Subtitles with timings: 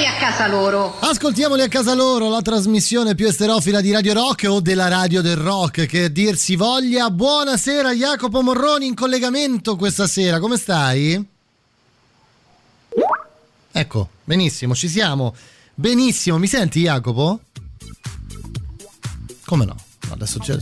[0.00, 0.98] ascoltamoli a casa loro.
[0.98, 5.36] Ascoltiamoli a casa loro, la trasmissione più esterofila di Radio Rock o della radio del
[5.36, 7.10] rock, che dir si voglia.
[7.10, 11.22] Buonasera Jacopo Morroni in collegamento questa sera, come stai?
[13.72, 15.34] Ecco, benissimo, ci siamo.
[15.74, 17.40] Benissimo, mi senti Jacopo?
[19.44, 19.76] Come no?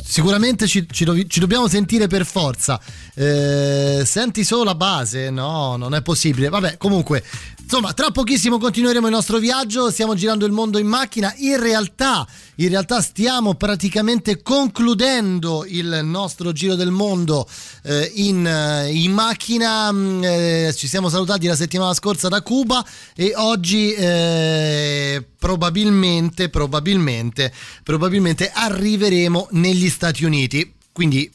[0.04, 2.78] Sicuramente ci, ci, ci, dobbiamo sentire per forza.
[3.14, 5.30] Eh, senti solo la base?
[5.30, 6.50] No, non è possibile.
[6.50, 7.24] Vabbè, comunque,
[7.70, 9.90] insomma, tra pochissimo continueremo il nostro viaggio.
[9.90, 11.34] Stiamo girando il mondo in macchina.
[11.36, 17.46] In realtà, in realtà stiamo praticamente concludendo il nostro giro del mondo
[17.82, 19.92] eh, in, eh, in, macchina.
[19.92, 22.82] Mm, eh, ci siamo salutati la settimana scorsa da Cuba
[23.14, 27.52] e oggi eh, probabilmente, probabilmente,
[27.84, 30.72] probabilmente arriveremo negli Stati Uniti.
[30.90, 31.30] Quindi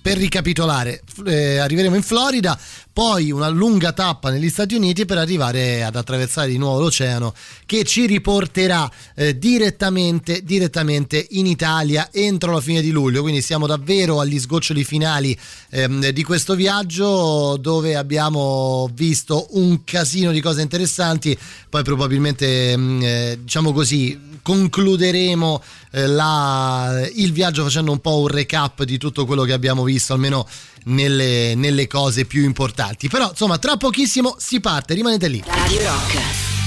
[0.00, 2.58] per ricapitolare, eh, arriveremo in Florida,
[2.92, 7.34] poi una lunga tappa negli Stati Uniti per arrivare ad attraversare di nuovo l'oceano
[7.64, 13.22] che ci riporterà eh, direttamente, direttamente in Italia entro la fine di luglio.
[13.22, 15.38] Quindi siamo davvero agli sgoccioli finali
[15.70, 21.36] ehm, di questo viaggio dove abbiamo visto un casino di cose interessanti.
[21.68, 28.28] Poi probabilmente, mm, eh, diciamo così, concluderemo eh, la, il viaggio facendo un po' un
[28.28, 30.46] recap di tutto quello che abbiamo visto, almeno
[30.84, 33.08] nelle, nelle cose più importanti.
[33.08, 35.42] Però insomma, tra pochissimo si parte, rimanete lì.
[35.46, 36.59] Radio Rock.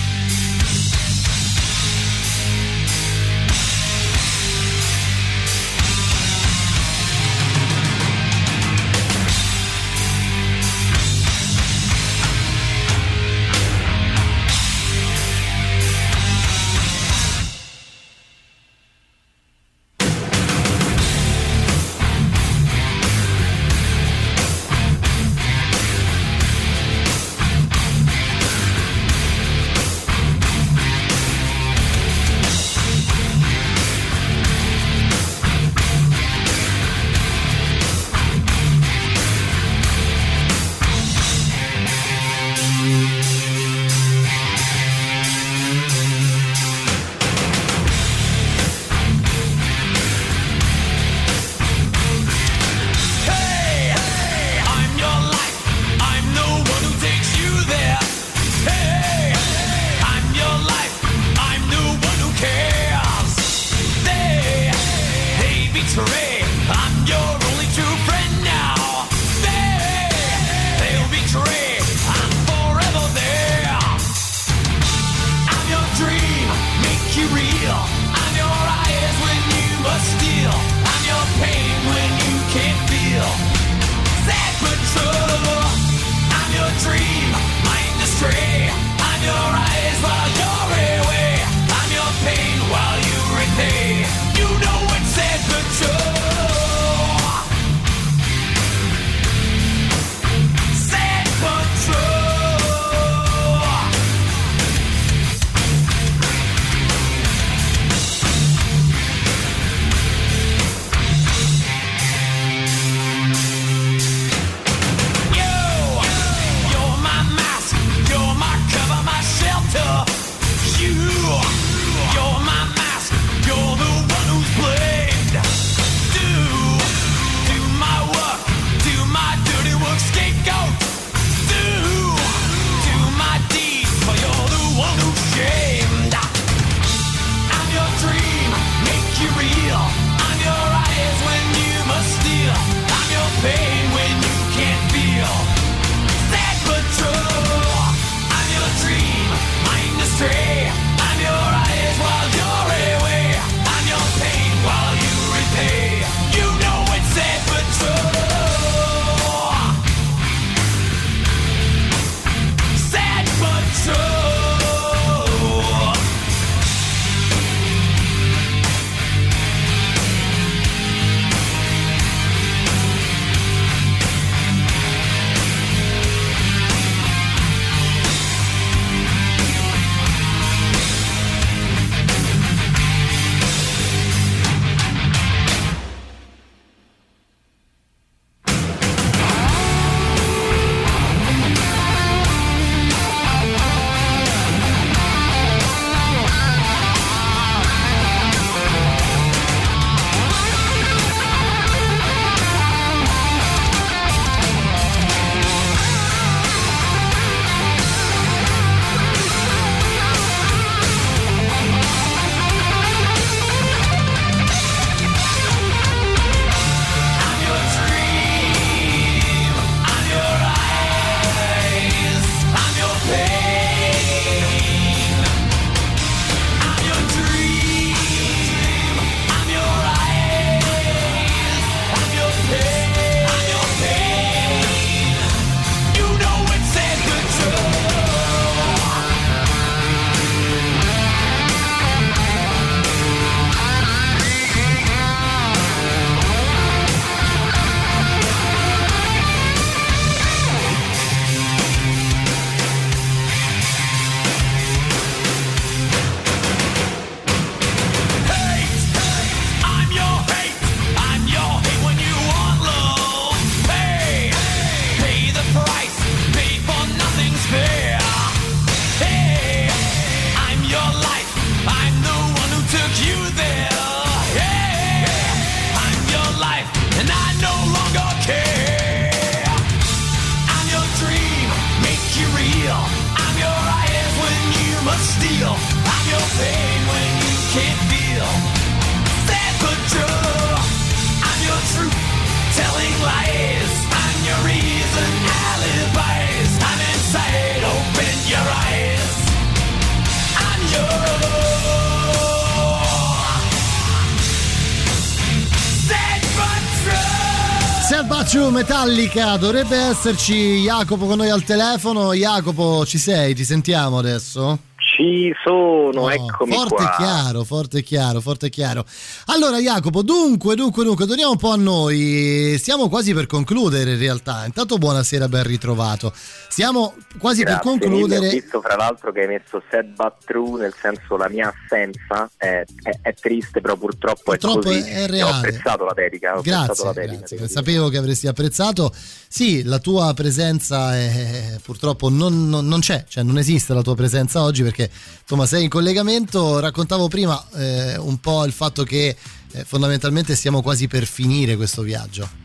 [308.33, 312.13] True, Metallica, dovrebbe esserci Jacopo con noi al telefono.
[312.13, 313.35] Jacopo, ci sei?
[313.35, 314.57] Ti sentiamo adesso?
[314.95, 316.95] Ci sono, Oh, eccomi forte qua.
[316.97, 318.85] chiaro, forte e chiaro, forte e chiaro.
[319.25, 322.55] Allora Jacopo, dunque, dunque, dunque, torniamo un po' a noi.
[322.59, 324.45] Stiamo quasi per concludere in realtà.
[324.45, 326.13] Intanto buonasera, ben ritrovato.
[326.15, 327.79] Stiamo quasi Grazie, per mille.
[327.89, 328.27] concludere.
[328.27, 332.29] Ho visto fra l'altro che hai messo sad but true, nel senso la mia assenza
[332.37, 334.89] è, è- è triste, però purtroppo, Purtroppo è così.
[334.91, 335.31] è E reale.
[335.31, 336.37] Ho apprezzato la dedica.
[336.37, 337.47] Ho Grazie, la dedica, grazie.
[337.47, 338.93] sapevo che avresti apprezzato.
[339.27, 343.95] Sì, la tua presenza è, purtroppo non, non- non c'è, cioè non esiste la tua
[343.95, 344.82] presenza oggi perché
[345.21, 346.59] insomma sei in collegamento.
[346.59, 349.15] Raccontavo prima eh, un po' il fatto che
[349.53, 352.41] eh, fondamentalmente stiamo quasi per finire questo viaggio.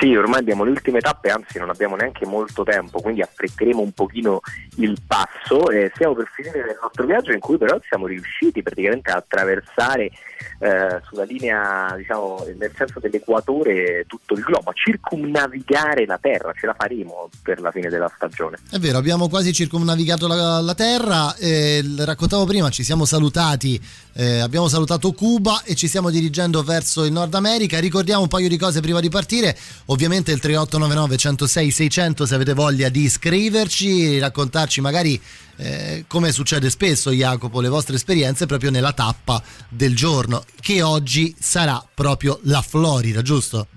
[0.00, 3.92] Sì, ormai abbiamo le ultime tappe, anzi non abbiamo neanche molto tempo, quindi affretteremo un
[3.92, 4.40] pochino
[4.76, 9.10] il passo e stiamo per finire il nostro viaggio in cui però siamo riusciti praticamente
[9.10, 10.10] a attraversare
[10.58, 16.66] eh, sulla linea, diciamo, nel senso dell'equatore tutto il globo, a circumnavigare la Terra, ce
[16.66, 18.58] la faremo per la fine della stagione.
[18.70, 23.80] È vero, abbiamo quasi circumnavigato la, la Terra, eh, raccontavo prima, ci siamo salutati,
[24.14, 27.78] eh, abbiamo salutato Cuba e ci stiamo dirigendo verso il Nord America.
[27.78, 29.56] Ricordiamo un paio di cose prima di partire,
[29.86, 35.20] ovviamente il 3899 106 600 se avete voglia di iscriverci, raccontarci magari
[35.56, 41.34] eh, come succede spesso Jacopo, le vostre esperienze proprio nella tappa del giorno, che oggi
[41.38, 43.68] sarà proprio la Florida, giusto?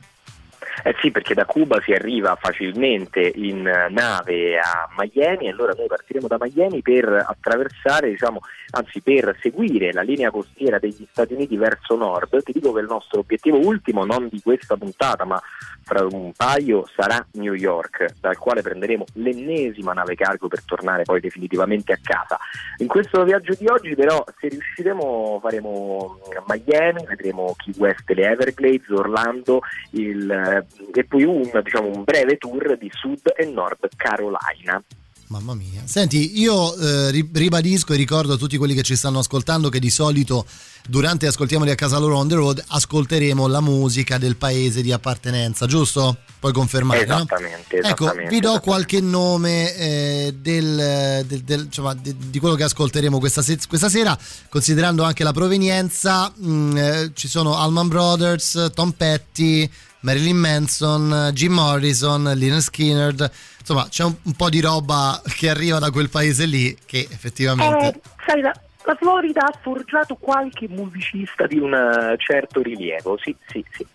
[0.84, 5.88] Eh sì, perché da Cuba si arriva facilmente in eh, nave a Miami allora noi
[5.88, 8.42] partiremo da Miami per attraversare, diciamo,
[8.72, 12.44] anzi per seguire la linea costiera degli Stati Uniti verso nord.
[12.44, 15.42] Ti dico che il nostro obiettivo ultimo, non di questa puntata, ma
[15.88, 21.22] fra un paio sarà New York, dal quale prenderemo l'ennesima nave cargo per tornare poi
[21.22, 22.38] definitivamente a casa.
[22.80, 28.30] In questo viaggio di oggi però se riusciremo faremo Miami, vedremo Key West e le
[28.30, 33.88] Everglades, Orlando il, eh, e poi un, diciamo, un breve tour di Sud e Nord
[33.96, 34.84] Carolina.
[35.30, 35.82] Mamma mia.
[35.84, 39.78] Senti, io eh, ri- ribadisco e ricordo a tutti quelli che ci stanno ascoltando che
[39.80, 40.46] di solito
[40.88, 45.66] durante Ascoltiamoli a casa loro on the road ascolteremo la musica del paese di appartenenza,
[45.66, 46.16] giusto?
[46.40, 47.16] Puoi confermare, no?
[47.16, 48.60] Esattamente, Ecco, esattamente, vi do esattamente.
[48.62, 53.90] qualche nome eh, del, del- del- insomma, di, di quello che ascolteremo questa, se- questa
[53.90, 54.18] sera,
[54.48, 56.32] considerando anche la provenienza.
[56.42, 59.70] mm, eh, ci sono Allman Brothers, Tom Petty,
[60.08, 63.14] Marilyn Manson, Jim Morrison, Lynyrd Skinner.
[63.60, 67.88] Insomma, c'è un, un po' di roba che arriva da quel paese lì che effettivamente.
[67.88, 68.54] Eh, sai, la,
[68.86, 73.86] la Florida ha forgiato qualche musicista di un eh, certo rilievo, sì, sì, sì.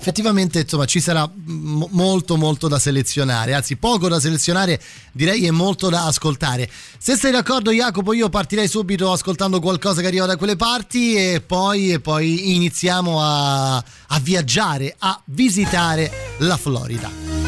[0.00, 4.80] Effettivamente insomma ci sarà m- molto molto da selezionare anzi poco da selezionare
[5.12, 6.68] direi e molto da ascoltare.
[6.98, 11.42] Se sei d'accordo Jacopo io partirei subito ascoltando qualcosa che arriva da quelle parti e
[11.46, 17.39] poi, e poi iniziamo a, a viaggiare a visitare la Florida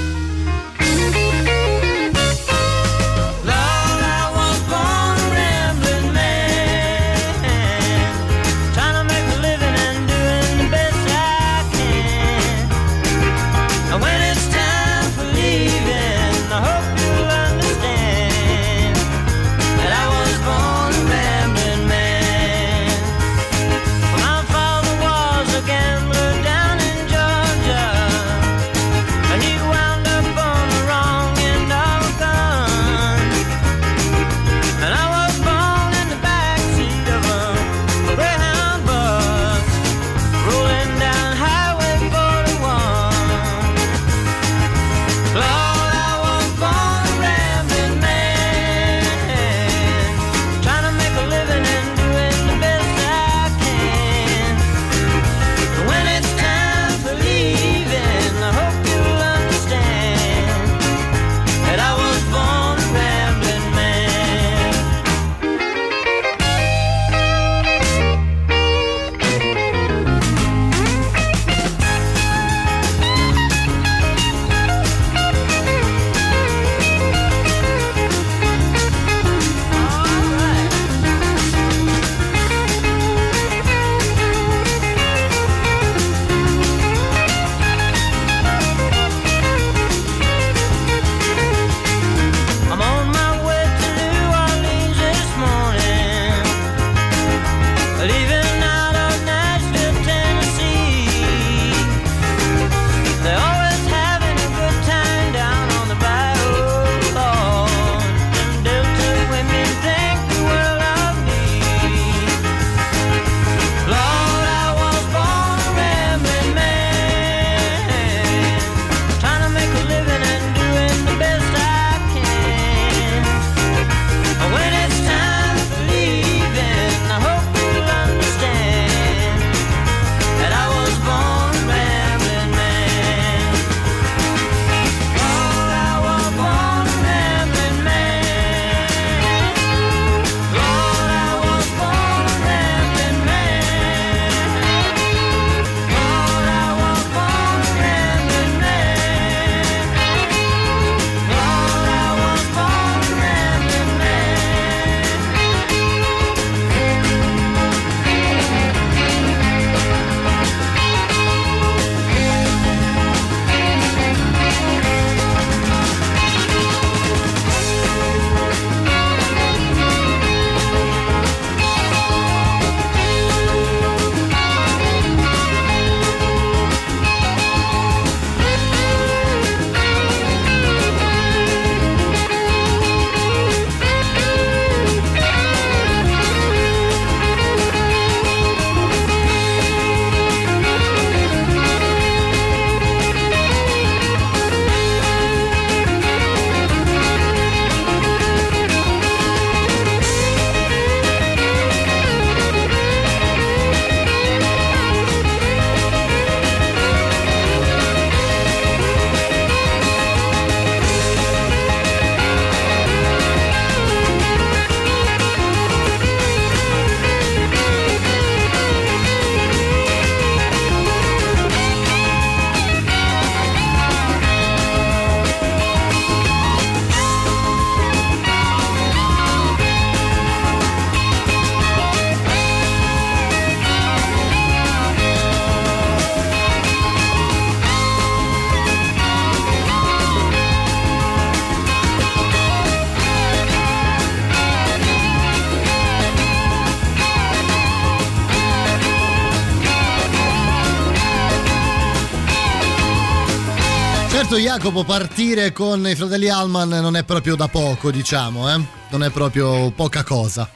[254.33, 258.61] certo Jacopo partire con i fratelli Alman non è proprio da poco, diciamo, eh?
[258.91, 260.49] Non è proprio poca cosa.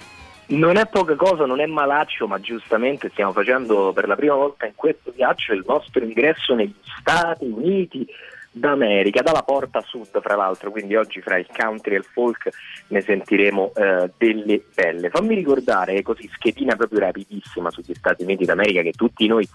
[0.47, 4.65] Non è poca cosa, non è malaccio, ma giustamente stiamo facendo per la prima volta
[4.65, 8.07] in questo viaggio il nostro ingresso negli Stati Uniti
[8.51, 12.49] d'America, dalla porta sud fra l'altro, quindi oggi fra il country e il folk
[12.89, 15.11] ne sentiremo eh, delle belle.
[15.11, 19.47] Fammi ricordare così, schedina proprio rapidissima sugli Stati Uniti d'America che tutti noi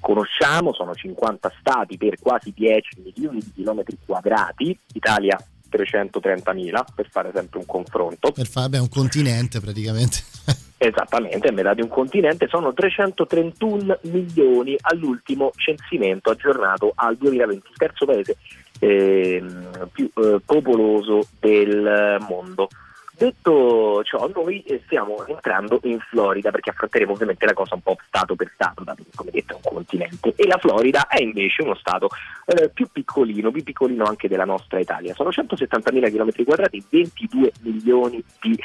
[0.00, 5.38] conosciamo, sono 50 stati per quasi 10 milioni di chilometri quadrati, Italia
[5.70, 8.32] 330.000 per fare sempre un confronto.
[8.32, 10.18] Per fare beh, un continente praticamente.
[10.80, 17.76] Esattamente, è metà di un continente, sono 331 milioni all'ultimo censimento aggiornato al 2020, il
[17.76, 18.36] terzo paese
[18.78, 22.68] ehm, più eh, popoloso del mondo.
[23.18, 28.36] Detto ciò, noi stiamo entrando in Florida perché affronteremo ovviamente la cosa un po' stato
[28.36, 28.84] per stato,
[29.16, 32.10] come detto un continente, e la Florida è invece uno stato
[32.46, 35.14] eh, più piccolino, più piccolino anche della nostra Italia.
[35.14, 38.56] Sono 170.000 km quadrati, 22 milioni di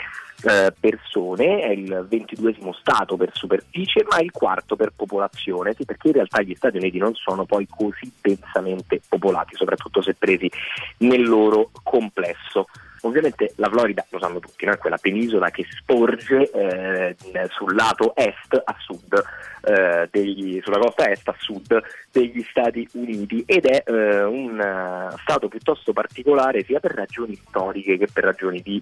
[0.44, 6.10] eh, persone, è il 22 stato per superficie, ma il quarto per popolazione, sì, perché
[6.10, 10.52] in realtà gli Stati Uniti non sono poi così densamente popolati, soprattutto se presi
[10.98, 12.68] nel loro complesso.
[13.06, 14.72] Ovviamente la Florida, lo sanno tutti, no?
[14.72, 17.16] è quella penisola che sporge eh,
[17.50, 19.22] sul lato est a sud,
[19.66, 21.82] eh, degli, sulla costa est a sud
[22.12, 27.98] degli Stati Uniti ed è eh, un uh, stato piuttosto particolare sia per ragioni storiche
[27.98, 28.82] che per ragioni di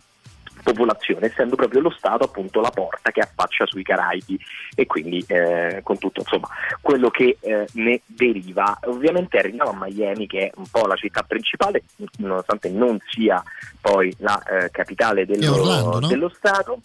[0.61, 4.39] popolazione, essendo proprio lo Stato appunto la porta che affaccia sui Caraibi
[4.75, 6.47] e quindi eh, con tutto insomma,
[6.81, 8.77] quello che eh, ne deriva.
[8.85, 11.83] Ovviamente arriviamo a Miami che è un po' la città principale,
[12.17, 13.43] nonostante non sia
[13.79, 16.07] poi la eh, capitale dello, Orlando, no?
[16.07, 16.79] dello Stato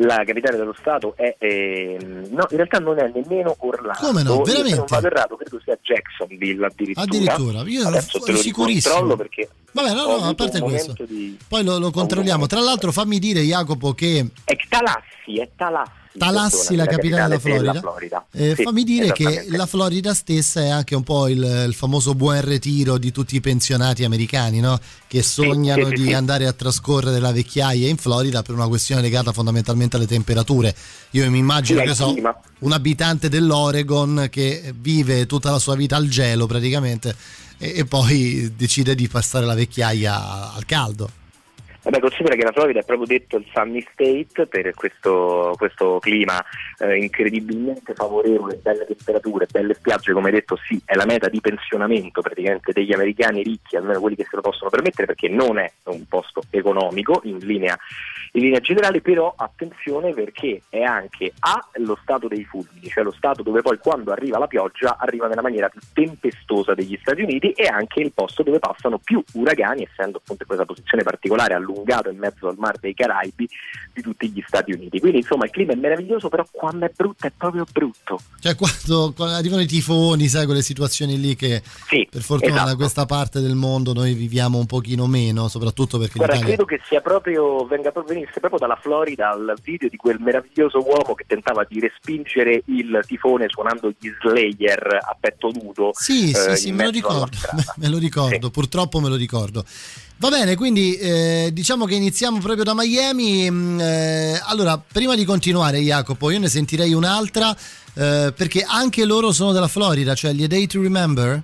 [0.00, 3.98] la capitale dello Stato è, ehm, no, in realtà non è nemmeno Orlando.
[4.06, 4.34] Come no?
[4.36, 4.76] Io, se Veramente?
[4.76, 7.04] non vado errato, credo sia Jacksonville addirittura.
[7.06, 9.16] Addirittura, io ero Adesso te lo sicurissimo.
[9.16, 10.94] perché Vabbè, no, no, a parte questo.
[11.06, 12.46] di- Poi lo, lo controlliamo.
[12.46, 16.04] Tra l'altro fammi dire Jacopo che È Talassi, è Talassi.
[16.16, 17.80] Talassi, la capitale della Florida.
[17.80, 18.26] Florida.
[18.32, 22.14] Eh, Sì, fammi dire che la Florida stessa è anche un po' il, il famoso
[22.14, 24.78] buon retiro di tutti i pensionati americani, no?
[25.06, 29.00] che sognano sì, sì, di andare a trascorrere la vecchiaia in Florida per una questione
[29.00, 30.74] legata fondamentalmente alle temperature.
[31.10, 32.14] Io mi immagino che so,
[32.60, 37.14] un abitante dell'Oregon che vive tutta la sua vita al gelo praticamente
[37.58, 41.10] e, e poi decide di passare la vecchiaia al caldo.
[41.86, 46.44] Vabbè, considera che la Florida è proprio detto il Sunny State per questo, questo clima
[46.80, 52.22] eh, incredibilmente favorevole, belle temperature, belle spiagge, come detto sì, è la meta di pensionamento
[52.22, 56.04] praticamente degli americani ricchi, almeno quelli che se lo possono permettere, perché non è un
[56.08, 57.78] posto economico in linea,
[58.32, 63.12] in linea generale, però attenzione perché è anche A lo stato dei fulmini, cioè lo
[63.12, 67.52] stato dove poi quando arriva la pioggia arriva nella maniera più tempestosa degli Stati Uniti
[67.52, 72.10] e anche il posto dove passano più uragani, essendo appunto in questa posizione particolare allungato
[72.10, 73.48] in mezzo al mar dei Caraibi
[73.92, 74.98] di tutti gli Stati Uniti.
[74.98, 78.18] Quindi insomma il clima è meraviglioso, però quando è brutto è proprio brutto.
[78.40, 82.70] Cioè quando, quando arrivano i tifoni, sai, quelle situazioni lì che Sì, per fortuna esatto.
[82.70, 86.54] da questa parte del mondo noi viviamo un pochino meno, soprattutto perché Guarda, l'Italia...
[86.56, 90.78] credo che sia proprio, venga proprio, venisse proprio dalla Florida il video di quel meraviglioso
[90.78, 95.90] uomo che tentava di respingere il tifone suonando gli Slayer a petto nudo.
[95.94, 97.36] Sì, sì, eh, sì, in me lo ricordo,
[97.76, 98.50] me lo ricordo, Sì.
[98.50, 99.64] purtroppo me lo ricordo.
[100.18, 103.50] Va bene, quindi eh, diciamo che iniziamo proprio da Miami.
[103.50, 107.54] mm, eh, allora, prima di continuare, Jacopo, io ne sentirei un'altra
[107.94, 111.42] eh, perché anche loro sono della Florida, cioè gli A Day to Remember.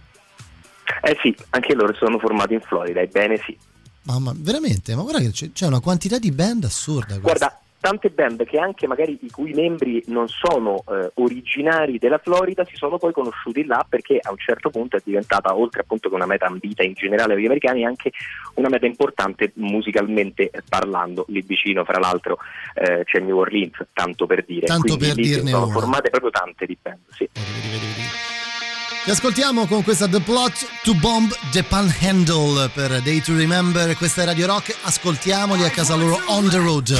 [1.02, 3.58] Eh sì, anche loro sono formati in Florida, ebbene sì.
[4.02, 7.18] Mamma, veramente, ma guarda che c'è, c'è una quantità di band assurda.
[7.18, 7.20] questa.
[7.20, 12.64] Guarda, tante band che anche magari i cui membri non sono eh, originari della Florida
[12.64, 16.14] si sono poi conosciuti là perché a un certo punto è diventata, oltre appunto che
[16.14, 18.12] una meta ambita in generale agli americani, anche
[18.54, 21.24] una meta importante musicalmente parlando.
[21.28, 22.38] Lì vicino, fra l'altro,
[22.74, 24.66] eh, c'è New Orleans, tanto per dire.
[24.66, 25.72] Tanto Quindi per dirne sono una.
[25.72, 27.28] formate proprio tante di band, sì.
[27.32, 28.31] Vedi, vedi, vedi.
[29.04, 33.96] Ti ascoltiamo con questa The Plot to Bomb the Panhandle per Day to Remember.
[33.96, 34.76] Questa è Radio Rock.
[34.82, 36.96] Ascoltiamoli a casa loro on the road.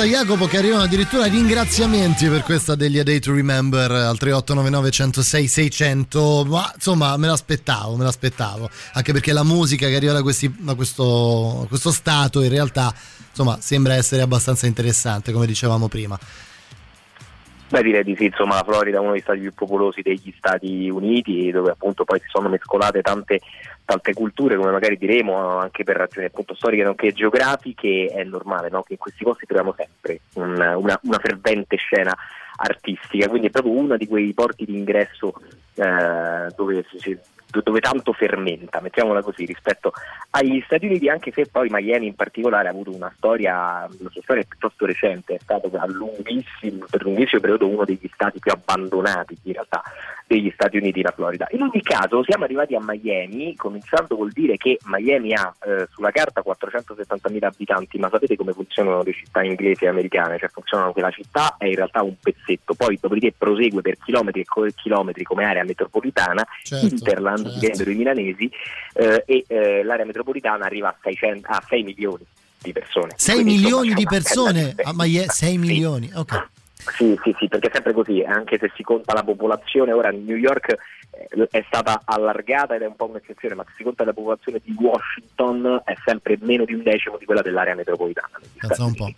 [0.00, 4.90] Pensa Jacopo che arrivano addirittura ringraziamenti per questa degli A Day to Remember al 3899
[4.90, 10.22] 106 600, ma insomma me l'aspettavo, me l'aspettavo, anche perché la musica che arriva da,
[10.22, 12.94] questi, da questo, questo stato in realtà
[13.28, 16.18] insomma sembra essere abbastanza interessante come dicevamo prima.
[17.70, 20.90] Beh, direi di sì, insomma, la Florida è uno degli stati più popolosi degli Stati
[20.90, 23.38] Uniti, dove appunto poi si sono mescolate tante,
[23.90, 28.82] tante culture, come magari diremo, anche per ragioni appunto storiche nonché geografiche, è normale no?
[28.84, 32.16] che in questi posti troviamo sempre un- una, una fervente scena
[32.56, 35.32] artistica, quindi è proprio uno di quei porti di ingresso
[35.74, 37.18] eh, dove, si-
[37.62, 39.92] dove tanto fermenta, mettiamola così, rispetto
[40.30, 44.22] agli Stati Uniti, anche se poi Miami in particolare ha avuto una storia, la sua
[44.22, 49.36] storia è piuttosto recente, è stato lunghissimo, per lunghissimo periodo uno degli stati più abbandonati
[49.42, 49.82] in realtà
[50.30, 51.48] degli Stati Uniti, la Florida.
[51.50, 56.12] In ogni caso siamo arrivati a Miami, cominciando col dire che Miami ha eh, sulla
[56.12, 60.38] carta 470.000 abitanti, ma sapete come funzionano le città inglesi e americane?
[60.38, 64.42] Cioè funzionano che la città è in realtà un pezzetto, poi dopodiché prosegue per chilometri
[64.42, 67.58] e chilometri come area metropolitana, Certo, Interland, certo.
[67.58, 68.50] direbbero i milanesi,
[68.94, 72.24] eh, e eh, l'area metropolitana arriva a, 600 a 6 milioni
[72.62, 73.12] di persone.
[73.16, 75.48] 6 Quindi, milioni insomma, di persone bella a Miami, 6 differenza.
[75.50, 75.58] Sì.
[75.58, 76.48] milioni, ok.
[76.96, 80.36] Sì, sì, sì, perché è sempre così, anche se si conta la popolazione, ora New
[80.36, 80.78] York eh,
[81.50, 84.74] è stata allargata ed è un po' un'eccezione, ma se si conta la popolazione di
[84.78, 88.40] Washington è sempre meno di un decimo di quella dell'area metropolitana.
[88.58, 89.12] Stati un po'.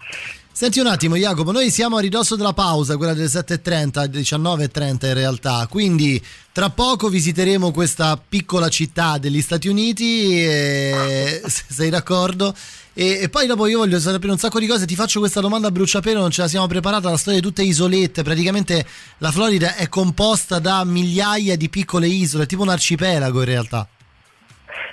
[0.55, 5.15] Senti un attimo Jacopo, noi siamo a ridosso della pausa, quella delle 7.30, 19.30 in
[5.15, 12.55] realtà, quindi tra poco visiteremo questa piccola città degli Stati Uniti, e, se sei d'accordo,
[12.95, 15.69] e, e poi dopo io voglio sapere un sacco di cose, ti faccio questa domanda
[15.69, 18.87] a bruciapelo, non ce la siamo preparata, la storia di tutte isolette, praticamente
[19.19, 23.89] la Florida è composta da migliaia di piccole isole, tipo un arcipelago in realtà.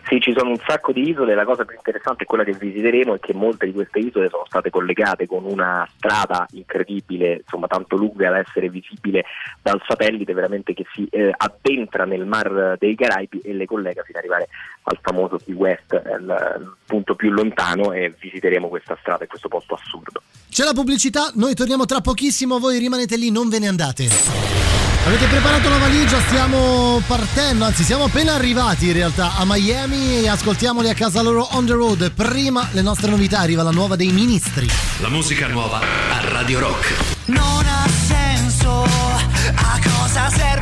[0.10, 3.14] Sì, ci sono un sacco di isole, la cosa più interessante è quella che visiteremo
[3.14, 7.96] è che molte di queste isole sono state collegate con una strada incredibile, insomma tanto
[7.96, 9.26] lunga da essere visibile
[9.62, 14.18] dal satellite, veramente che si eh, addentra nel mar dei Caraibi e le collega fino
[14.18, 14.50] ad arrivare
[14.82, 19.48] al famoso Key West, eh, il punto più lontano e visiteremo questa strada e questo
[19.48, 20.24] posto assurdo.
[20.50, 24.89] C'è la pubblicità, noi torniamo tra pochissimo, voi rimanete lì, non ve ne andate.
[25.10, 30.30] Avete preparato la valigia, stiamo partendo, anzi siamo appena arrivati in realtà a Miami e
[30.30, 32.12] ascoltiamoli a casa loro on the road.
[32.12, 34.70] Prima le nostre novità, arriva la nuova dei ministri.
[35.00, 36.94] La musica nuova a Radio Rock.
[37.26, 40.59] Non ha senso a cosa servono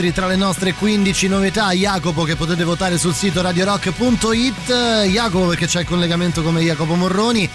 [0.00, 1.72] ministri tra le nostre 15 novità.
[1.72, 5.04] Jacopo che potete votare sul sito radiorock.it.
[5.06, 7.48] Jacopo perché c'è il collegamento come Jacopo Morroni.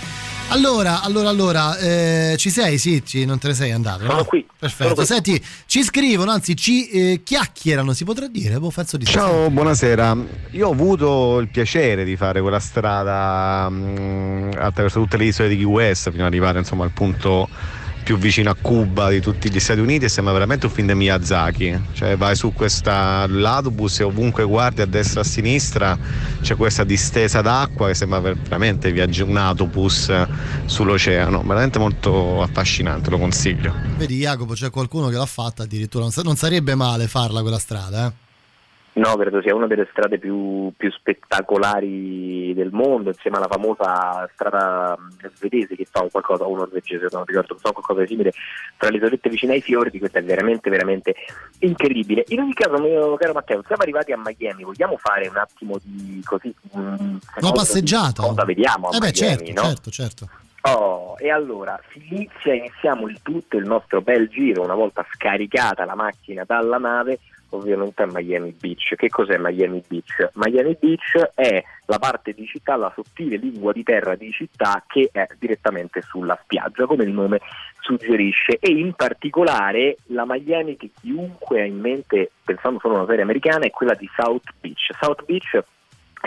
[0.49, 2.77] Allora, allora, allora, eh, ci sei?
[2.77, 4.05] Sì, ci- non te ne sei andato?
[4.05, 4.25] Sono no?
[4.25, 4.83] qui, Perfetto.
[4.83, 5.05] sono qui.
[5.05, 8.59] Senti, ci scrivono, anzi ci eh, chiacchierano, si potrà dire?
[8.59, 9.05] Boh, di.
[9.05, 10.15] Ciao, buonasera.
[10.51, 15.55] Io ho avuto il piacere di fare quella strada mh, attraverso tutte le isole di
[15.55, 17.49] Key West fino ad arrivare insomma, al punto
[18.05, 20.93] più vicino a Cuba di tutti gli Stati Uniti e sembra veramente un film di
[20.93, 21.81] Miyazaki.
[21.93, 25.97] Cioè vai su questa l'autobus e ovunque guardi a destra e a sinistra
[26.39, 28.89] c'è questa distesa d'acqua che sembra ver- veramente
[29.21, 30.13] un autobus
[30.65, 31.41] sull'oceano.
[31.41, 33.73] Veramente molto affascinante, lo consiglio.
[33.97, 38.24] Vedi Jacopo, c'è qualcuno che l'ha fatta addirittura, non sarebbe male farla quella strada, eh?
[38.95, 44.97] No, credo sia una delle strade più, più spettacolari del mondo, insieme alla famosa strada
[44.97, 48.31] mh, svedese che fa un qualcosa, o norvegese, non ricordo, fa qualcosa di simile
[48.77, 51.13] tra le isolette vicine ai fiordi, questa è veramente, veramente
[51.59, 52.23] incredibile.
[52.29, 56.21] In ogni caso, mio caro Matteo, siamo arrivati a Miami, vogliamo fare un attimo di
[56.23, 56.55] così...
[56.71, 58.23] mh, Una di passeggiata.
[58.23, 59.67] Cosa vediamo a Eh beh, Miami, certo, no?
[59.67, 60.29] certo, certo.
[60.67, 65.85] Oh, e allora si inizia, iniziamo il tutto, il nostro bel giro, una volta scaricata
[65.85, 67.19] la macchina dalla nave,
[67.55, 68.95] ovviamente a Miami Beach.
[68.95, 70.29] Che cos'è Miami Beach?
[70.33, 75.09] Miami Beach è la parte di città, la sottile lingua di terra di città che
[75.11, 77.39] è direttamente sulla spiaggia, come il nome
[77.79, 83.07] suggerisce, e in particolare la Miami che chiunque ha in mente, pensando solo a una
[83.07, 84.89] serie americana, è quella di South Beach.
[84.99, 85.63] South Beach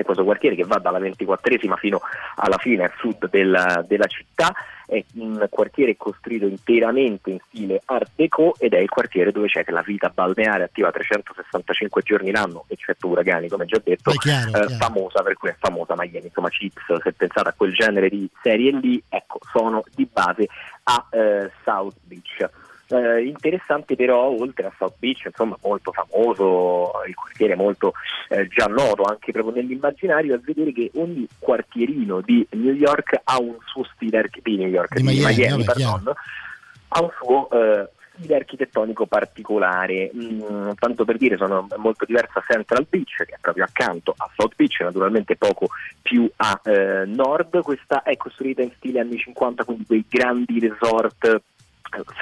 [0.01, 2.01] è questo quartiere che va dalla 24esima fino
[2.37, 4.55] alla fine a sud del- della città,
[4.87, 9.63] è un quartiere costruito interamente in stile art déco ed è il quartiere dove c'è
[9.69, 14.53] la vita balneare attiva 365 giorni l'anno, eccetto uragani come già detto, È chiaro, eh,
[14.53, 14.69] chiaro.
[14.77, 18.71] famosa per cui è famosa Miami, insomma Chips, se pensate a quel genere di serie
[18.73, 20.49] lì, ecco, sono di base
[20.85, 22.49] a eh, South Beach.
[22.91, 27.93] Eh, interessante però, oltre a South Beach, insomma molto famoso, il quartiere molto
[28.31, 33.39] eh, già noto anche proprio nell'immaginario, è vedere che ogni quartierino di New York ha
[33.39, 36.15] un suo stile arch- di New York, Di Miami, Miami, vabbè, pardon,
[36.89, 40.11] ha un suo eh, stile architettonico particolare.
[40.15, 44.55] Mm, tanto per dire, sono molto diversa Central Beach, che è proprio accanto a South
[44.57, 45.69] Beach, naturalmente poco
[46.01, 47.61] più a eh, nord.
[47.61, 51.43] Questa è costruita in stile anni 50, quindi quei grandi resort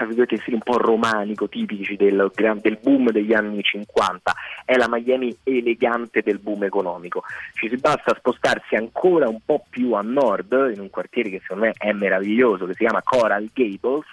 [0.06, 5.36] virgolette, stili un po' romanico, tipici del, del boom degli anni 50, è la Miami
[5.42, 7.22] elegante del boom economico.
[7.54, 11.64] Ci si basta spostarsi ancora un po' più a nord, in un quartiere che secondo
[11.64, 14.06] me è meraviglioso, che si chiama Coral Gables,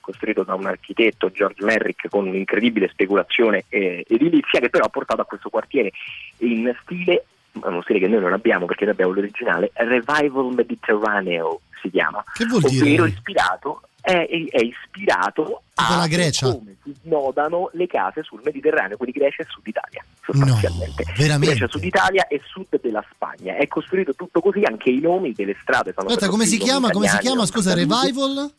[0.00, 5.20] costruito da un architetto George Merrick con un'incredibile speculazione eh, edilizia, che però ha portato
[5.20, 5.92] a questo quartiere
[6.38, 11.90] in stile uno stile che noi non abbiamo perché noi abbiamo l'originale, Revival Mediterraneo si
[11.90, 16.08] chiama, ovvero ispirato è, è ispirato a
[16.42, 21.04] come si snodano le case sul Mediterraneo, quindi Grecia e Sud Italia, No, sostanzialmente.
[21.16, 21.54] veramente.
[21.54, 23.56] Grecia, Sud Italia e Sud della Spagna.
[23.56, 26.90] È costruito tutto così, anche i nomi delle strade sono Aspetta, come si chiama?
[26.90, 27.46] Come si chiama?
[27.46, 27.74] Scusa.
[27.74, 28.50] Revival?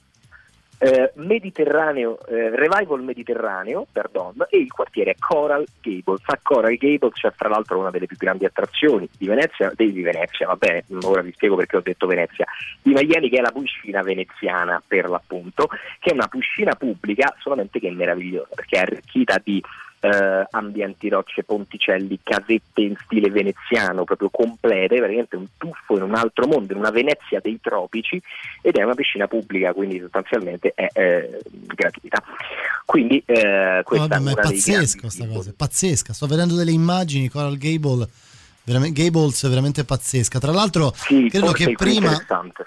[0.81, 6.21] Eh, Mediterraneo, eh, Revival Mediterraneo, pardon, e il quartiere Coral Gables.
[6.27, 10.47] A Coral Gables c'è tra l'altro una delle più grandi attrazioni di Venezia, di Venezia,
[10.47, 12.45] va bene, ora vi spiego perché ho detto Venezia,
[12.81, 15.67] di Miami che è la piscina veneziana per l'appunto,
[15.99, 19.61] che è una piscina pubblica solamente che è meravigliosa perché è arricchita di
[19.99, 26.15] eh, ambienti rocce, ponticelli, casette in stile veneziano proprio complete, praticamente un tuffo in un
[26.15, 28.21] altro mondo, in una Venezia dei tropici
[28.61, 32.23] ed è una piscina pubblica, quindi sostanzialmente è eh, gratuita.
[32.85, 36.13] Quindi eh, questa vabbè, ma è grandi questa cosa, è pazzesca.
[36.13, 38.07] Sto vedendo delle immagini, Coral Gable,
[38.63, 40.39] Gables veramente pazzesca.
[40.39, 42.17] Tra l'altro, Sì, credo che, prima,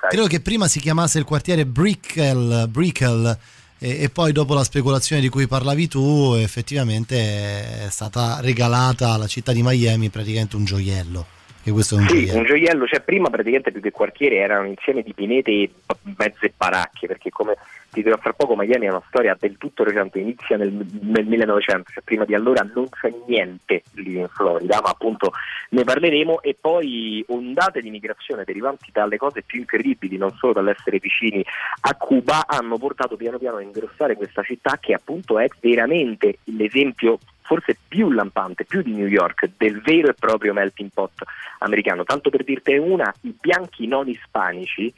[0.09, 3.37] credo che prima si chiamasse il quartiere Brickell, Brickell
[3.83, 9.27] e, e poi dopo la speculazione di cui parlavi tu, effettivamente è stata regalata alla
[9.27, 11.27] città di Miami praticamente un gioiello.
[11.63, 12.39] Che questo è un Sì, gioiello.
[12.39, 15.71] un gioiello, cioè prima praticamente più che quartiere era un insieme di pinete e
[16.17, 17.57] mezze baracche, perché come
[17.93, 21.91] ti dirò fra poco Miami è una storia del tutto recente, inizia nel, nel 1900,
[21.93, 25.33] cioè prima di allora non c'è niente lì in Florida, ma appunto
[25.71, 30.99] ne parleremo e poi ondate di migrazione derivanti dalle cose più incredibili, non solo dall'essere
[30.99, 31.45] vicini
[31.83, 37.19] a Cuba, hanno portato piano piano a ingrossare questa città che appunto è veramente l'esempio
[37.53, 41.13] forse più lampante, più di New York, del vero e proprio melting pot
[41.59, 42.03] americano.
[42.03, 44.93] Tanto per dirte una, i bianchi non ispanici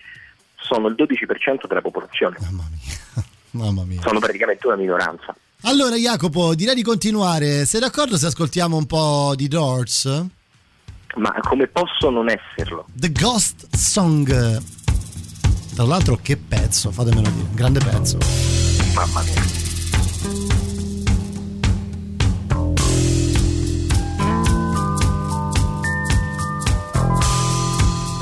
[0.54, 2.36] sono il 12% della popolazione,
[3.50, 4.00] Mamma mia.
[4.00, 5.34] sono praticamente una minoranza.
[5.62, 7.64] Allora Jacopo, direi di continuare.
[7.64, 10.26] Sei d'accordo se ascoltiamo un po' di Doors?
[11.16, 12.86] Ma come posso non esserlo?
[12.92, 14.62] The Ghost Song.
[15.74, 18.18] Tra l'altro che pezzo, fatemelo dire, grande pezzo.
[18.94, 19.63] Mamma mia.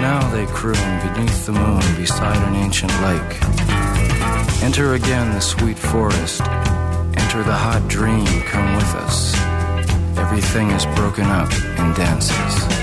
[0.00, 4.62] Now, they croon, beneath the moon, beside an ancient lake.
[4.62, 6.40] Enter again the sweet forest.
[6.42, 9.34] Enter the hot dream, come with us.
[10.16, 12.79] Everything is broken up and dances.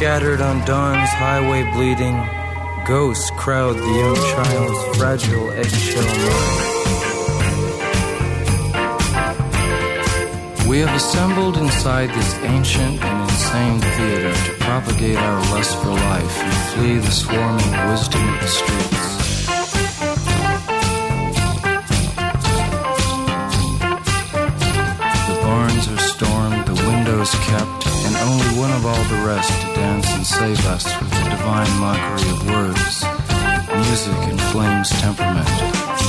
[0.00, 2.16] Scattered on dawn's highway bleeding.
[2.86, 6.70] Ghosts crowd the young child's fragile eggshell mind.
[10.66, 16.38] We have assembled inside this ancient and insane theater to propagate our lust for life
[16.44, 19.10] and flee the swarming wisdom of the streets.
[25.28, 27.79] The barns are stormed, the windows kept,
[28.72, 33.04] of all the rest to dance and save us with the divine mockery of words,
[33.86, 35.99] music, and flames temperament.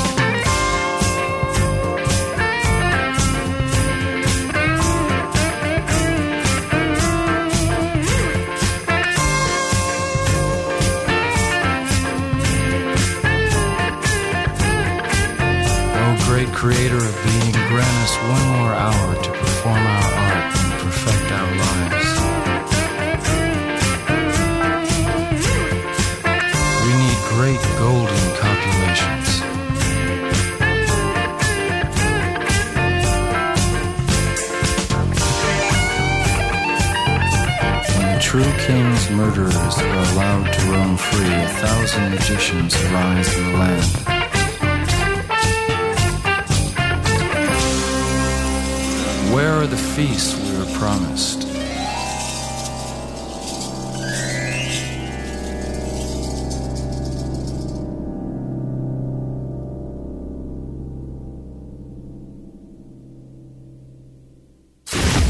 [40.11, 43.85] Allowed to roam free, a thousand magicians arise in the land.
[49.33, 51.47] Where are the feasts we were promised?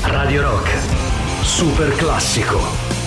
[0.03, 0.67] Radio Rock.
[1.43, 3.00] Super classico.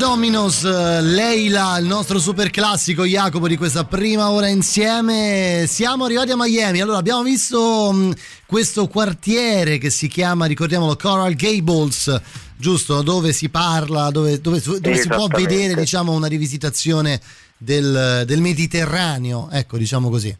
[0.00, 5.66] Dominos, eh, Leila, il nostro super classico Jacopo di questa prima ora insieme.
[5.68, 6.80] Siamo arrivati a Miami.
[6.80, 8.14] Allora, abbiamo visto mh,
[8.46, 12.18] questo quartiere che si chiama, ricordiamolo, Coral Gables,
[12.56, 13.02] giusto?
[13.02, 17.20] Dove si parla, dove, dove- dove si può vedere, diciamo, una rivisitazione
[17.58, 20.34] del, del Mediterraneo, ecco, diciamo così.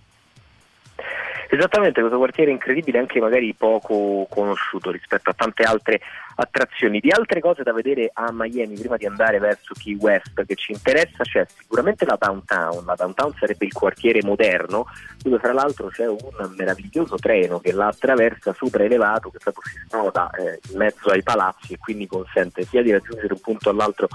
[1.61, 6.01] Esattamente, questo quartiere incredibile, anche magari poco conosciuto rispetto a tante altre
[6.37, 7.01] attrazioni.
[7.01, 10.73] Di altre cose da vedere a Miami prima di andare verso Key West che ci
[10.73, 12.83] interessa c'è sicuramente la downtown.
[12.87, 14.87] La downtown sarebbe il quartiere moderno,
[15.19, 16.17] dove fra l'altro c'è un
[16.57, 21.23] meraviglioso treno che la attraversa sopra elevato, che proprio si snoda eh, in mezzo ai
[21.23, 24.09] palazzi e quindi consente sia di raggiungere un punto all'altro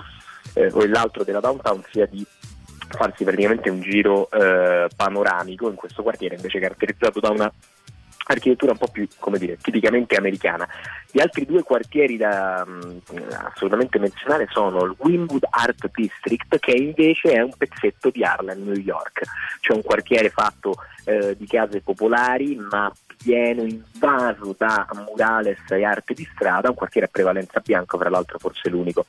[0.56, 2.26] eh, o l'altro della downtown, sia di
[2.88, 7.52] farsi praticamente un giro eh, panoramico in questo quartiere invece caratterizzato da una
[8.28, 10.68] architettura un po' più, come dire, tipicamente americana.
[11.12, 13.02] Gli altri due quartieri da mh,
[13.52, 18.76] assolutamente menzionare sono il Wynwood Art District, che invece è un pezzetto di Harlem, New
[18.76, 19.22] York.
[19.60, 20.76] C'è un quartiere fatto
[21.06, 27.08] eh, di case popolari, ma pieno, invaso da murales e arte di strada, un quartiere
[27.08, 29.06] a prevalenza bianco, fra l'altro forse l'unico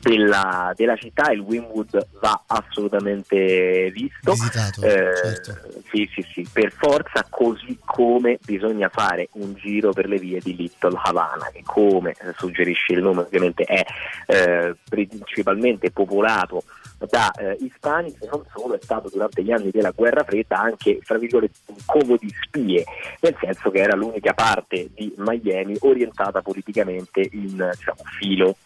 [0.00, 4.32] della, della città, il Wynwood va assolutamente visto.
[4.32, 5.80] Visitato, Eh, certo.
[5.90, 10.54] sì, sì, sì, per forza, così come bisogna fare un giro per le vie di
[10.54, 13.82] Little Havana, che come suggerisce il nome ovviamente è
[14.26, 16.64] eh, principalmente popolato
[17.08, 21.18] da eh, ispanici, non solo è stato durante gli anni della guerra fredda anche fra
[21.18, 22.84] virgolette un covo di spie,
[23.20, 28.56] nel senso che era l'unica parte di Miami orientata politicamente in diciamo, filo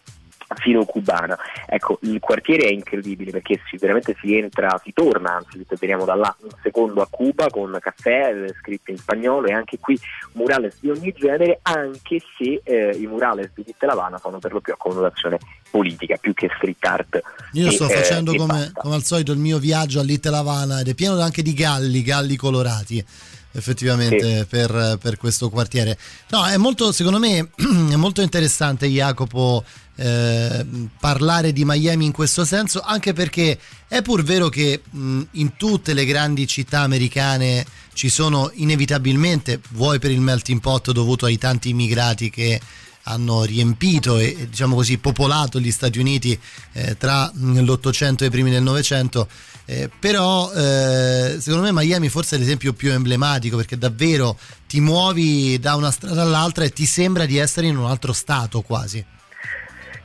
[0.55, 1.37] filo cubana.
[1.65, 6.15] Ecco, il quartiere è incredibile perché si, veramente si entra, si torna, anzi veniamo da
[6.15, 9.99] là un secondo a Cuba con caffè eh, scritti in spagnolo e anche qui
[10.33, 14.61] murales di ogni genere, anche se eh, i murales di Little Havana sono per lo
[14.61, 15.37] più a connotazione
[15.69, 17.21] politica più che street art.
[17.53, 20.35] Io E, sto eh, facendo e come, come al solito il mio viaggio a Little
[20.35, 23.05] Havana ed è pieno anche di galli, galli colorati
[23.51, 25.97] effettivamente per, per questo quartiere.
[26.29, 29.63] No, è molto, secondo me, è molto interessante Jacopo
[29.99, 30.65] eh,
[30.97, 35.93] parlare di Miami in questo senso, anche perché è pur vero che mh, in tutte
[35.93, 41.69] le grandi città americane ci sono inevitabilmente, vuoi per il melting pot dovuto ai tanti
[41.69, 42.61] immigrati che
[43.03, 46.39] hanno riempito e diciamo così popolato gli Stati Uniti
[46.73, 49.27] eh, tra l'Ottocento e i primi del Novecento.
[49.65, 54.37] Eh, però eh, secondo me Miami forse è l'esempio più emblematico perché davvero
[54.67, 58.61] ti muovi da una strada all'altra e ti sembra di essere in un altro stato
[58.61, 59.03] quasi.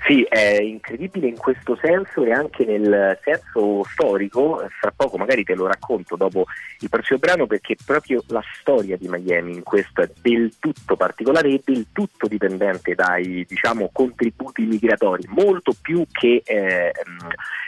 [0.06, 5.54] Sì, è incredibile in questo senso e anche nel senso storico, fra poco magari te
[5.54, 6.44] lo racconto dopo
[6.80, 11.48] il prossimo brano perché proprio la storia di Miami in questo è del tutto particolare
[11.48, 16.92] e del tutto dipendente dai diciamo, contributi migratori, molto più che eh,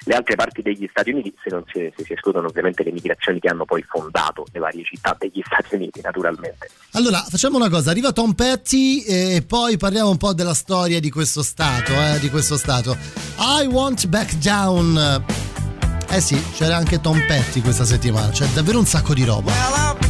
[0.05, 3.41] le altre parti degli Stati Uniti, se, non si, se si escludono ovviamente le migrazioni
[3.41, 6.69] che hanno poi fondato le varie città degli Stati Uniti naturalmente.
[6.93, 11.11] Allora, facciamo una cosa, arriva Tom Petty e poi parliamo un po' della storia di
[11.11, 12.97] questo stato, eh, di questo stato.
[13.39, 15.25] I want back down.
[16.09, 20.06] Eh sì, c'era anche Tom Petty questa settimana, c'è davvero un sacco di roba.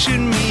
[0.00, 0.49] Pushing me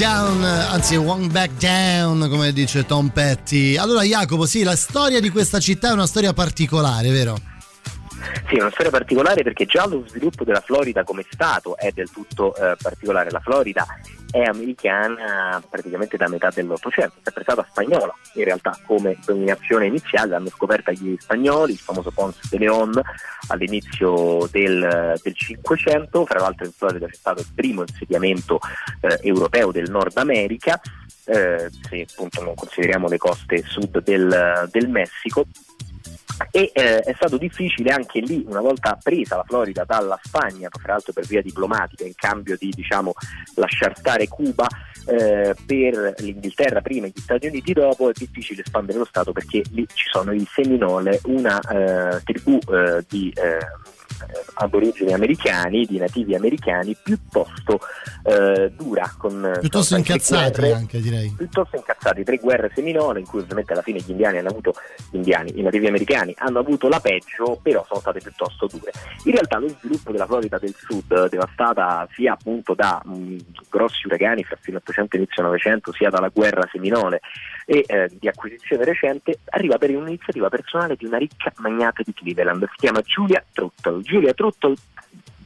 [0.00, 3.76] down, anzi won't back down come dice Tom Petty.
[3.76, 7.36] Allora Jacopo, sì, la storia di questa città è una storia particolare, vero?
[8.48, 12.10] Sì, è una storia particolare perché già lo sviluppo della Florida come Stato è del
[12.10, 13.30] tutto eh, particolare.
[13.30, 13.86] La Florida
[14.30, 20.30] è americana praticamente da metà dell'Ottocento, è sempre stata spagnola in realtà come dominazione iniziale,
[20.30, 23.00] l'hanno scoperta gli spagnoli, il famoso Ponce de Leon
[23.48, 28.60] all'inizio del, del 500, fra l'altro in Florida c'è stato il primo insediamento
[29.00, 30.80] eh, europeo del Nord America,
[31.24, 35.46] eh, se appunto non consideriamo le coste sud del, del Messico,
[36.50, 40.92] e eh, è stato difficile anche lì, una volta presa la Florida dalla Spagna, fra
[40.92, 43.12] l'altro per via diplomatica, in cambio di diciamo,
[43.56, 44.66] lasciar stare Cuba,
[45.06, 49.62] eh, per l'Inghilterra prima e gli Stati Uniti dopo, è difficile espandere lo Stato perché
[49.70, 53.58] lì ci sono i Seminole, una eh, tribù eh, di eh,
[54.54, 57.80] aborigeni americani, di nativi americani, piuttosto
[58.24, 59.12] eh, dura.
[59.16, 61.34] Con, Piuttosto con tre incazzati guerre- anche direi.
[61.36, 64.74] piuttosto incazzati, tre guerre seminole in cui ovviamente alla fine gli indiani hanno avuto,
[65.10, 68.92] gli indiani, i nativi americani hanno avuto la peggio, però sono state piuttosto dure.
[69.24, 73.36] In realtà lo sviluppo della Florida del Sud, devastata sia appunto da mh,
[73.68, 77.20] grossi uragani fra fine 800 e inizio 900, sia dalla guerra seminole
[77.70, 82.64] e eh, di acquisizione recente, arriva per un'iniziativa personale di una ricca magnate di Cleveland,
[82.64, 84.02] si chiama Julia Truttle.
[84.02, 84.74] Julia Truttle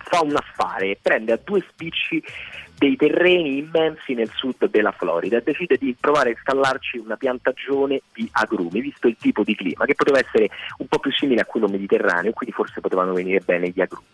[0.05, 2.23] fa un affare, prende a due spicci
[2.77, 8.03] dei terreni immensi nel sud della Florida e decide di provare a installarci una piantagione
[8.13, 11.47] di agrumi, visto il tipo di clima, che poteva essere un po' più simile a
[11.47, 14.07] quello mediterraneo, quindi forse potevano venire bene gli agrumi.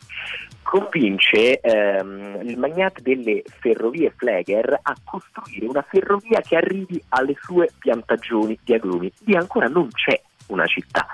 [0.63, 7.71] Convince ehm, il magnate delle ferrovie Flegger a costruire una ferrovia che arrivi alle sue
[7.79, 9.11] piantagioni di agrumi.
[9.25, 11.07] Lì ancora non c'è una città.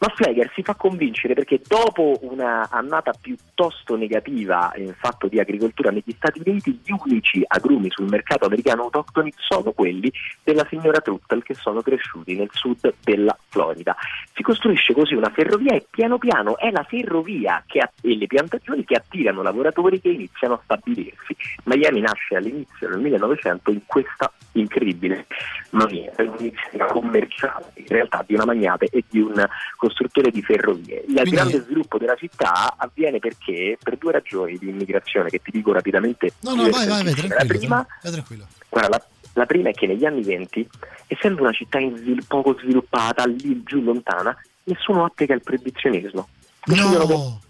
[0.00, 5.90] Ma Flegger si fa convincere perché dopo una annata piuttosto negativa in fatto di agricoltura
[5.90, 10.10] negli Stati Uniti, gli unici agrumi sul mercato americano autoctoni sono quelli
[10.44, 13.96] della signora Truttle che sono cresciuti nel sud della Florida.
[14.34, 18.84] Si costruisce così una ferrovia e piano piano è la ferrovia ha- e le piantagioni
[18.84, 21.34] che attirano lavoratori che iniziano a stabilirsi.
[21.64, 25.26] Miami nasce all'inizio del 1900 in questa incredibile
[25.70, 29.44] maniera, un'iniziativa commerciale in realtà di una magnate e di un
[29.88, 31.04] costruttore di ferrovie.
[31.06, 35.50] Il Quindi- grande sviluppo della città avviene perché per due ragioni di immigrazione che ti
[35.50, 36.32] dico rapidamente.
[36.40, 37.34] No, no, vai, vai, vai, tranquillo.
[37.38, 38.46] La prima, Vai tranquillo.
[38.68, 40.68] guarda, la, la prima è che negli anni 20,
[41.06, 46.28] essendo una città in svil- poco sviluppata, lì giù lontana, nessuno applica il proibizionismo.
[46.66, 47.40] No,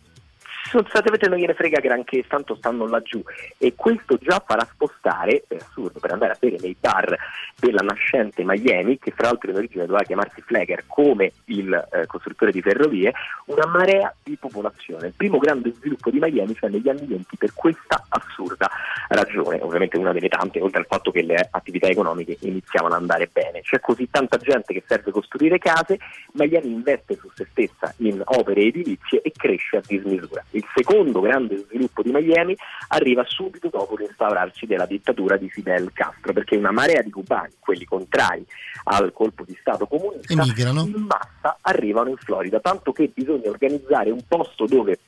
[0.68, 3.22] sostanzialmente non gliene frega granché, tanto stanno laggiù
[3.56, 7.16] e questo già farà spostare, è assurdo, per andare a bere nei bar
[7.58, 12.52] della nascente Miami, che fra l'altro in origine doveva chiamarsi Flegger come il eh, costruttore
[12.52, 13.12] di ferrovie,
[13.46, 15.08] una marea di popolazione.
[15.08, 18.70] Il primo grande sviluppo di Miami cioè negli anni 20 per questa assurda
[19.08, 23.28] ragione, ovviamente una delle tante, oltre al fatto che le attività economiche iniziavano ad andare
[23.32, 23.60] bene.
[23.62, 25.98] C'è così tanta gente che serve costruire case,
[26.32, 30.44] Miami investe su se stessa in opere edilizie e cresce a dismisura.
[30.58, 32.56] Il secondo grande sviluppo di Miami
[32.88, 37.84] arriva subito dopo l'instaurarsi della dittatura di Fidel Castro, perché una marea di cubani, quelli
[37.84, 38.44] contrari
[38.84, 40.80] al colpo di Stato comunista, Emigrano.
[40.80, 44.98] in massa arrivano in Florida, tanto che bisogna organizzare un posto dove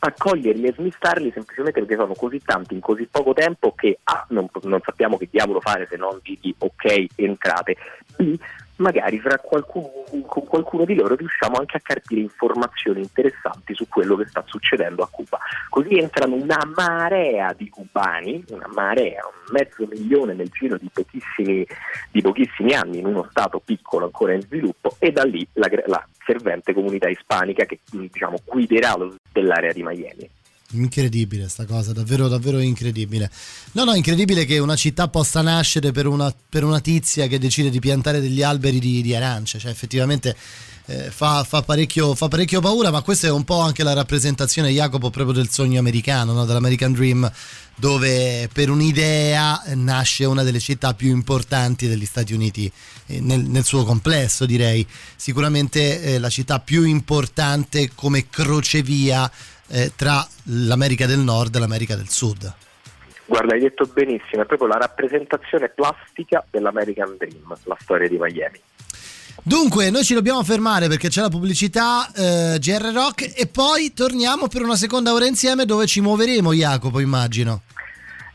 [0.00, 4.48] accoglierli e smistarli semplicemente perché sono così tanti in così poco tempo che A non,
[4.62, 7.76] non sappiamo che diavolo fare se non dirgli ok entrate,
[8.16, 8.38] B
[8.78, 9.90] magari qualcuno,
[10.26, 15.02] con qualcuno di loro riusciamo anche a carpire informazioni interessanti su quello che sta succedendo
[15.02, 15.38] a Cuba.
[15.68, 21.66] Così entrano una marea di cubani, una marea, un mezzo milione nel giro di pochissimi,
[22.10, 26.06] di pochissimi anni in uno stato piccolo ancora in sviluppo e da lì la, la
[26.18, 30.30] fervente comunità ispanica che diciamo, guiderà lo dell'area di Miami.
[30.72, 33.30] Incredibile sta cosa, davvero davvero incredibile.
[33.72, 37.70] No, no, incredibile che una città possa nascere per una, per una tizia che decide
[37.70, 40.36] di piantare degli alberi di, di arance, cioè effettivamente
[40.90, 44.70] eh, fa, fa parecchio, fa parecchio paura, ma questa è un po' anche la rappresentazione,
[44.70, 46.44] Jacopo, proprio del sogno americano, no?
[46.44, 47.30] dell'American Dream,
[47.76, 52.70] dove per un'idea nasce una delle città più importanti degli Stati Uniti
[53.06, 54.86] eh, nel, nel suo complesso, direi.
[55.14, 59.30] Sicuramente eh, la città più importante come crocevia
[59.68, 62.52] eh, tra l'America del Nord e l'America del Sud.
[63.26, 68.60] Guarda, hai detto benissimo, è proprio la rappresentazione plastica dell'American Dream, la storia di Miami.
[69.42, 74.48] Dunque, noi ci dobbiamo fermare perché c'è la pubblicità eh, GR Rock e poi torniamo
[74.48, 77.62] per una seconda ora insieme dove ci muoveremo, Jacopo, immagino.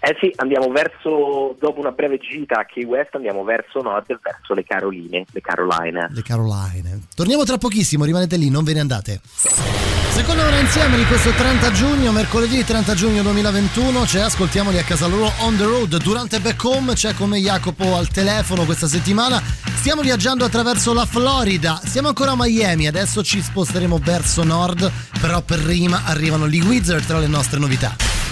[0.05, 4.53] Eh sì, andiamo verso, dopo una breve gita a Key West, andiamo verso nord verso
[4.53, 6.09] le Caroline, le Caroline.
[6.11, 7.03] Le Caroline.
[7.15, 9.21] Torniamo tra pochissimo, rimanete lì, non ve ne andate.
[9.23, 15.07] Seconda ora insieme di questo 30 giugno, mercoledì 30 giugno 2021, c'è Ascoltiamoli a casa
[15.07, 15.95] loro on the road.
[16.03, 19.41] Durante Back Home c'è come Jacopo al telefono questa settimana.
[19.75, 24.91] Stiamo viaggiando attraverso la Florida, siamo ancora a Miami, adesso ci sposteremo verso nord,
[25.21, 28.22] però per prima arrivano gli Wizard tra le nostre novità.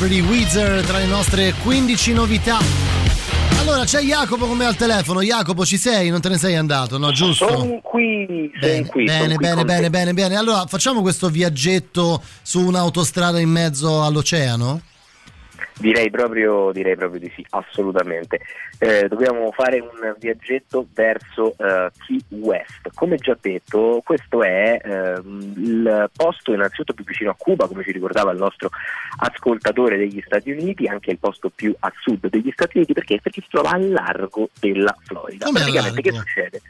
[0.00, 2.56] Pretty Wizard, tra le nostre 15 novità.
[3.60, 5.20] Allora, c'è Jacopo con me al telefono.
[5.20, 6.08] Jacopo, ci sei?
[6.08, 7.12] Non te ne sei andato, no?
[7.12, 7.46] Giusto?
[7.46, 9.04] Sono qui, Bene, qui.
[9.04, 10.36] bene, qui bene, bene, bene, bene.
[10.36, 14.80] Allora, facciamo questo viaggetto su un'autostrada in mezzo all'oceano?
[15.80, 18.40] Direi proprio, direi proprio di sì, assolutamente.
[18.78, 22.90] Eh, dobbiamo fare un viaggetto verso eh, Key West.
[22.92, 27.92] Come già detto, questo è ehm, il posto innanzitutto più vicino a Cuba, come ci
[27.92, 28.68] ricordava il nostro
[29.20, 33.18] ascoltatore degli Stati Uniti, anche il posto più a sud degli Stati Uniti, perché?
[33.22, 35.46] Perché si trova al largo della Florida.
[35.46, 36.60] Come Praticamente che succede?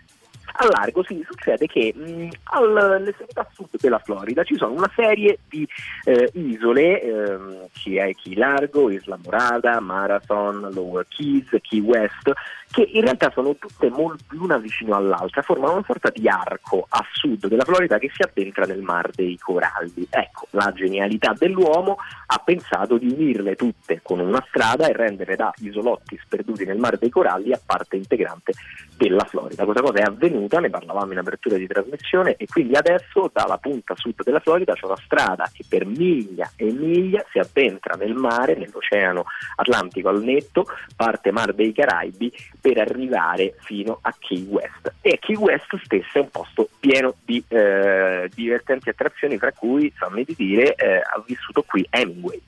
[0.63, 5.67] A largo sì, succede che mh, all'estremità sud della Florida ci sono una serie di
[6.05, 12.31] eh, isole, ehm, Key, Key Largo, Isla Morada, Marathon, Lower Keys, Key West,
[12.71, 17.03] che in realtà sono tutte molto l'una vicino all'altra, formano una sorta di arco a
[17.11, 20.07] sud della Florida che si addentra nel mar dei coralli.
[20.11, 21.97] Ecco, la genialità dell'uomo
[22.27, 26.99] ha pensato di unirle tutte con una strada e rendere da isolotti sperduti nel mar
[26.99, 28.53] dei coralli a parte integrante
[28.97, 29.65] della Florida.
[29.65, 33.57] Questa cosa è avvenuta tenuta, ne parlavamo in apertura di trasmissione e quindi adesso dalla
[33.59, 38.15] punta sud della Florida c'è una strada che per miglia e miglia si addentra nel
[38.15, 39.25] mare, nell'oceano
[39.57, 44.93] Atlantico al netto, parte Mar dei Caraibi per arrivare fino a Key West.
[45.01, 50.25] E Key West stessa è un posto pieno di eh, divertenti attrazioni, fra cui, fammi
[50.25, 52.43] di dire, eh, ha vissuto qui Hemingway.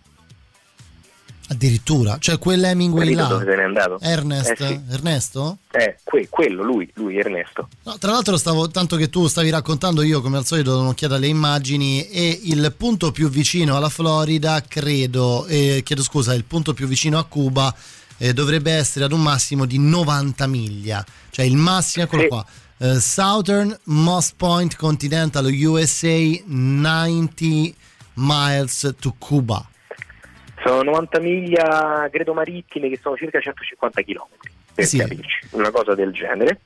[1.53, 3.27] Addirittura, cioè quell'Hemingway là.
[3.27, 3.99] dove se n'è andato?
[4.01, 4.51] Ernest?
[4.61, 4.81] Eh sì.
[4.91, 5.59] Ernesto?
[5.71, 7.69] Eh, que- quello, lui, lui, Ernesto.
[7.83, 11.17] No, tra l'altro stavo, tanto che tu stavi raccontando io come al solito do un'occhiata
[11.17, 16.73] alle immagini e il punto più vicino alla Florida credo, eh, chiedo scusa, il punto
[16.73, 17.75] più vicino a Cuba
[18.17, 22.29] eh, dovrebbe essere ad un massimo di 90 miglia, cioè il massimo, eccolo Sì.
[22.29, 22.47] qua,
[22.79, 27.75] eh, Southern Moss Point Continental USA 90
[28.15, 29.67] miles to Cuba.
[30.65, 34.27] Sono 90 miglia, credo marittime, che sono circa 150 km,
[34.75, 34.99] per Sì.
[34.99, 36.61] capirci, una cosa del genere.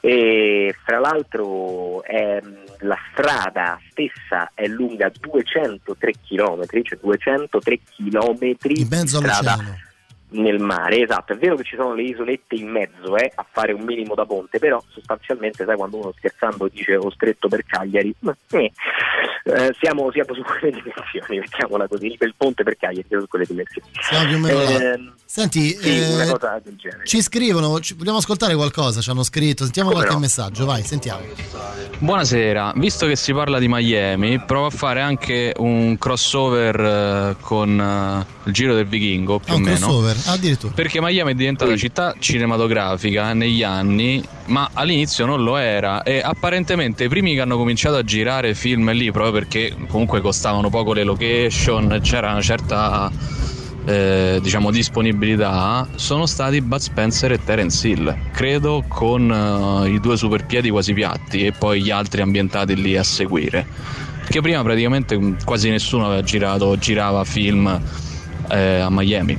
[0.00, 8.84] E fra l'altro ehm, la strada stessa è lunga 203 km, cioè 203 km di
[8.84, 9.78] strada all'oceano.
[10.32, 13.72] Nel mare, esatto, è vero che ci sono le isolette in mezzo eh, a fare
[13.72, 18.14] un minimo da ponte, però sostanzialmente sai quando uno scherzando dice ho stretto per Cagliari,
[18.52, 18.72] eh,
[19.44, 23.44] eh, siamo, siamo su quelle dimensioni, mettiamola così, il ponte per Cagliari, siamo su quelle
[23.46, 23.88] dimensioni.
[24.00, 24.92] Siamo più o meno là.
[24.92, 27.06] Ehm, Senti, sì, eh, una cosa del genere.
[27.06, 29.00] ci scrivono, ci- vogliamo ascoltare qualcosa?
[29.00, 30.24] Ci hanno scritto, sentiamo Come qualche no?
[30.26, 31.20] messaggio, vai, sentiamo.
[31.98, 37.80] Buonasera, visto che si parla di Miami, provo a fare anche un crossover eh, con
[37.80, 39.76] eh, il Giro del Vichingo, più Ah, o meno.
[39.76, 40.72] crossover, addirittura.
[40.74, 47.04] Perché Miami è diventata città cinematografica negli anni, ma all'inizio non lo era e apparentemente
[47.04, 51.04] i primi che hanno cominciato a girare film lì proprio perché comunque costavano poco le
[51.04, 53.10] location, c'era una certa
[53.84, 60.16] eh, diciamo disponibilità, sono stati Bud Spencer e Terence Hill, credo con eh, i due
[60.16, 63.66] superpiedi quasi piatti e poi gli altri ambientati lì a seguire.
[64.20, 67.80] Perché prima praticamente mh, quasi nessuno aveva girato, girava film
[68.48, 69.36] eh, a Miami.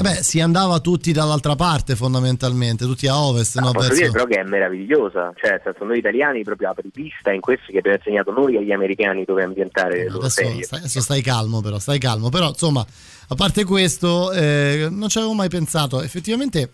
[0.00, 3.72] Beh, si andava tutti dall'altra parte fondamentalmente, tutti a ovest, no?
[3.72, 7.40] Posso verso- dire però che è meravigliosa, cioè nel senso, noi italiani proprio apripista in
[7.40, 11.22] questo che abbiamo insegnato noi agli americani dove ambientare le loro Adesso stai, adesso stai
[11.22, 12.28] calmo però, stai calmo.
[12.28, 12.86] Però insomma,
[13.28, 16.00] a parte questo, eh, non ci avevo mai pensato.
[16.00, 16.72] Effettivamente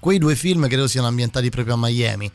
[0.00, 2.30] quei due film credo siano ambientati proprio a Miami.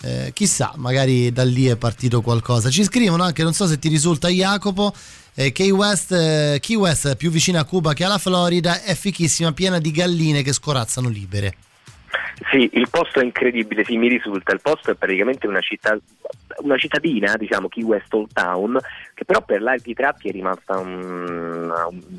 [0.00, 2.70] Eh, chissà, magari da lì è partito qualcosa.
[2.70, 4.92] Ci scrivono anche, non so se ti risulta Jacopo,
[5.40, 9.52] eh, Key, West, eh, Key West, più vicina a Cuba che alla Florida, è fichissima,
[9.52, 11.54] piena di galline che scorazzano libere.
[12.50, 14.52] Sì, il posto è incredibile, sì, mi risulta.
[14.52, 15.98] Il posto è praticamente una città,
[16.58, 18.78] una cittadina, diciamo, Key West Old Town,
[19.12, 21.70] che però per larghi tratti è rimasta un-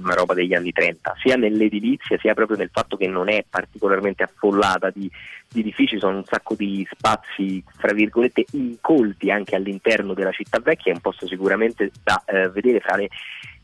[0.02, 4.24] una, roba degli anni 30, sia nell'edilizia sia proprio nel fatto che non è particolarmente
[4.24, 5.10] affollata di,
[5.48, 10.92] di edifici, sono un sacco di spazi, fra virgolette, incolti anche all'interno della città vecchia,
[10.92, 13.10] è un posto sicuramente da eh, vedere fra le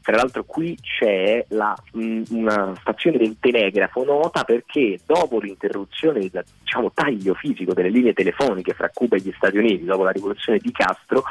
[0.06, 6.91] tra l'altro qui c'è la- mh, una stazione del telegrafo nota perché dopo l'interruzione diciamo,
[6.93, 10.72] taglio fisico delle linee telefoniche fra Cuba e gli Stati Uniti, dopo la rivoluzione di
[10.72, 11.24] Castro,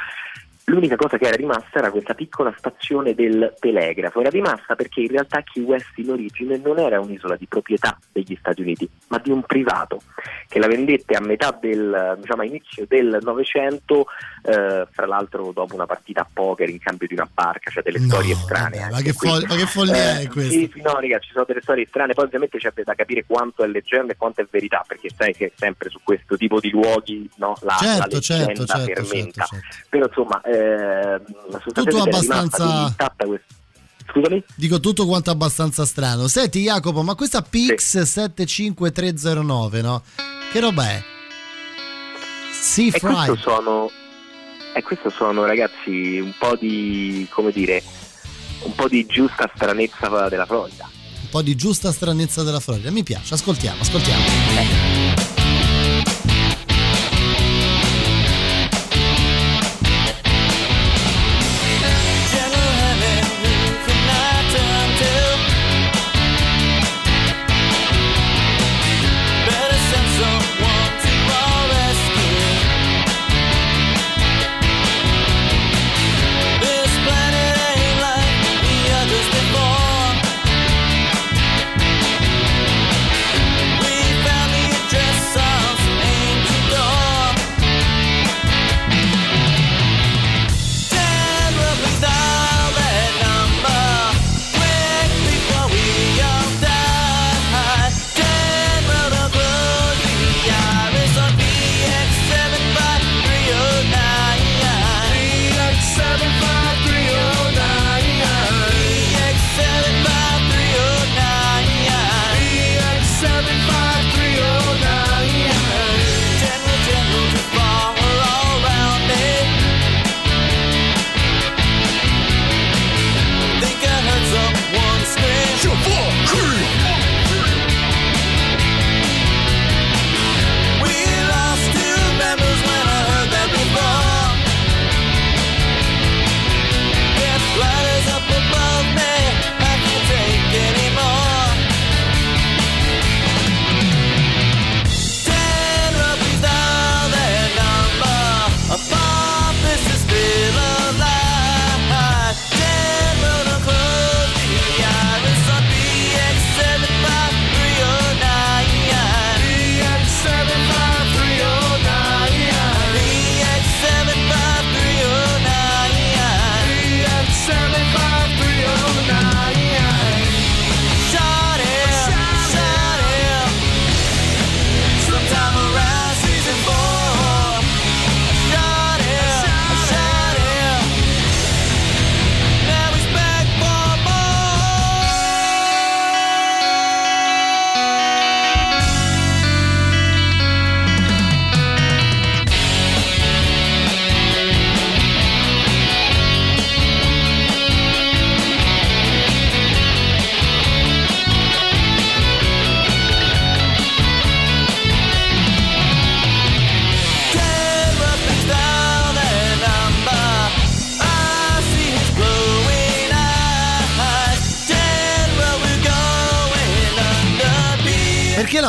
[0.65, 4.21] l'unica cosa che era rimasta era questa piccola stazione del telegrafo.
[4.21, 8.37] Era rimasta perché in realtà Key West in origine non era un'isola di proprietà degli
[8.39, 10.01] Stati Uniti, ma di un privato
[10.49, 14.07] che la vendette a metà del, diciamo, a inizio del Novecento,
[14.43, 17.99] eh, fra l'altro dopo una partita a poker in cambio di una barca, cioè delle
[17.99, 18.79] No, storie strane.
[18.79, 20.53] vabbè, ma che fol- ma che follia Eh, è questa?
[20.53, 23.65] Sì, sì, no, raga, ci sono delle storie strane, poi ovviamente c'è da capire quanto
[23.65, 27.29] è leggenda e quanto è verità, perché sai che sempre su questo tipo di luoghi
[27.37, 29.45] no, la, la Certo, leggenda certo, certo, fermenta.
[29.45, 29.87] certo, certo.
[29.89, 31.21] Però insomma, eh, è
[31.75, 32.95] rimasta abbastanza-
[34.07, 34.45] Scusami?
[34.55, 36.29] Dico tutto quanto abbastanza strano.
[36.29, 40.03] Senti Jacopo, ma questa Pix 75309, no?
[40.53, 41.03] Che roba è?
[42.53, 43.91] Sea E questo sono,
[44.75, 47.83] e questo sono ragazzi un po' di, come dire,
[48.63, 50.89] un po' di giusta stranezza della Florida.
[51.23, 52.91] Un po' di giusta stranezza della Florida.
[52.91, 54.23] Mi piace, ascoltiamo, ascoltiamo.
[54.23, 55.44] General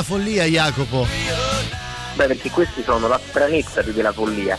[0.06, 1.08] follia, Jacopo?
[2.14, 4.56] Beh, perché questi sono la stranezza più della follia.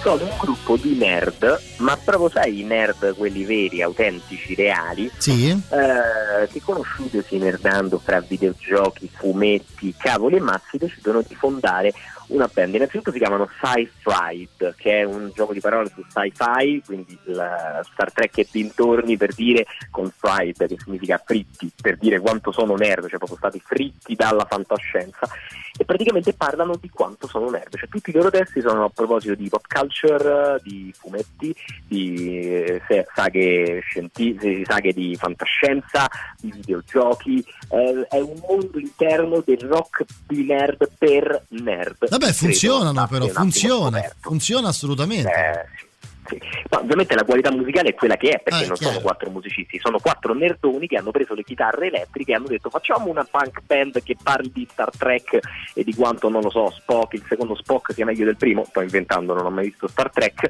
[0.00, 5.50] Sono un gruppo di nerd, ma proprio sai i nerd, quelli veri, autentici, reali, Sì.
[5.50, 11.92] eh, che conosciutesi nerdando fra videogiochi, fumetti, cavoli e massi, decidono di fondare
[12.28, 12.74] una band.
[12.74, 18.38] Innanzitutto si chiamano Sci-Fried, che è un gioco di parole su sci-fi, quindi Star Trek
[18.38, 23.18] e dintorni per dire con fried, che significa fritti, per dire quanto sono nerd, cioè
[23.18, 25.28] proprio stati fritti dalla fantascienza.
[25.76, 29.34] E praticamente parlano di quanto sono nerd, cioè tutti i loro testi sono a proposito
[29.34, 31.52] di pop culture, di fumetti,
[31.88, 32.80] di
[33.12, 36.08] saghe scientifiche, saghe di fantascienza,
[36.40, 42.08] di videogiochi, eh, è un mondo interno del rock di nerd per nerd.
[42.08, 45.28] Vabbè, Credo funzionano andate però, funziona, funziona assolutamente.
[45.28, 45.83] Eh,
[46.26, 46.40] sì.
[46.70, 48.92] Ma ovviamente la qualità musicale è quella che è, perché Eh, non chiaro.
[48.94, 52.70] sono quattro musicisti, sono quattro nerdoni che hanno preso le chitarre elettriche e hanno detto
[52.70, 55.38] facciamo una punk band che parli di Star Trek
[55.74, 58.80] e di quanto, non lo so, Spock, il secondo Spock sia meglio del primo, sto
[58.80, 60.46] inventando, non ho mai visto Star Trek,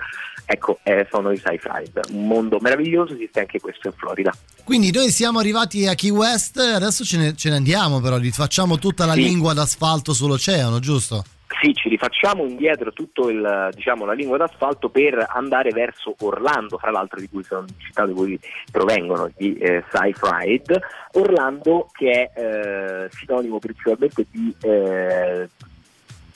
[0.46, 4.32] ecco, eh, sono i Sci-Fi, un mondo meraviglioso, esiste anche questo in Florida.
[4.64, 8.78] Quindi noi siamo arrivati a Key West, adesso ce ne, ce ne andiamo però, rifacciamo
[8.78, 9.22] tutta la Sì.
[9.24, 11.24] lingua d'asfalto sull'oceano, giusto?
[11.60, 16.90] Sì, ci rifacciamo indietro tutto il, diciamo, la lingua d'asfalto per andare verso Orlando, fra
[16.90, 18.38] l'altro di cui sono città da cui
[18.70, 20.78] provengono di eh, Sci-Fried.
[21.12, 25.48] Orlando che è eh, sinonimo principalmente di eh,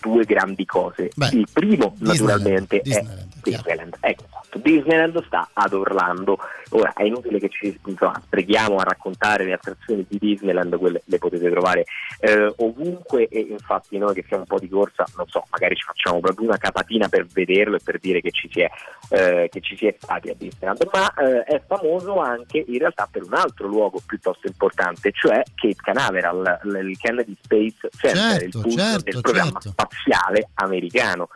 [0.01, 1.11] due grandi cose.
[1.15, 3.97] Beh, il primo Disneyland, naturalmente Disneyland, è Disneyland.
[4.01, 4.59] Ecco, esatto.
[4.59, 6.39] Disneyland sta ad Orlando.
[6.71, 11.19] Ora è inutile che ci insomma, preghiamo a raccontare le attrazioni di Disneyland, quelle le
[11.19, 11.85] potete trovare
[12.21, 15.85] eh, ovunque e infatti noi che siamo un po' di corsa, non so, magari ci
[15.85, 18.71] facciamo proprio una capatina per vederlo e per dire che ci si è,
[19.11, 23.09] eh, che ci si è stati a Disneyland, ma eh, è famoso anche in realtà
[23.11, 28.61] per un altro luogo piuttosto importante, cioè Cape Canaveral, il Kennedy Space Center, il Certo,
[28.61, 29.71] punto certo, del programma certo.
[29.71, 31.29] spaziale americano.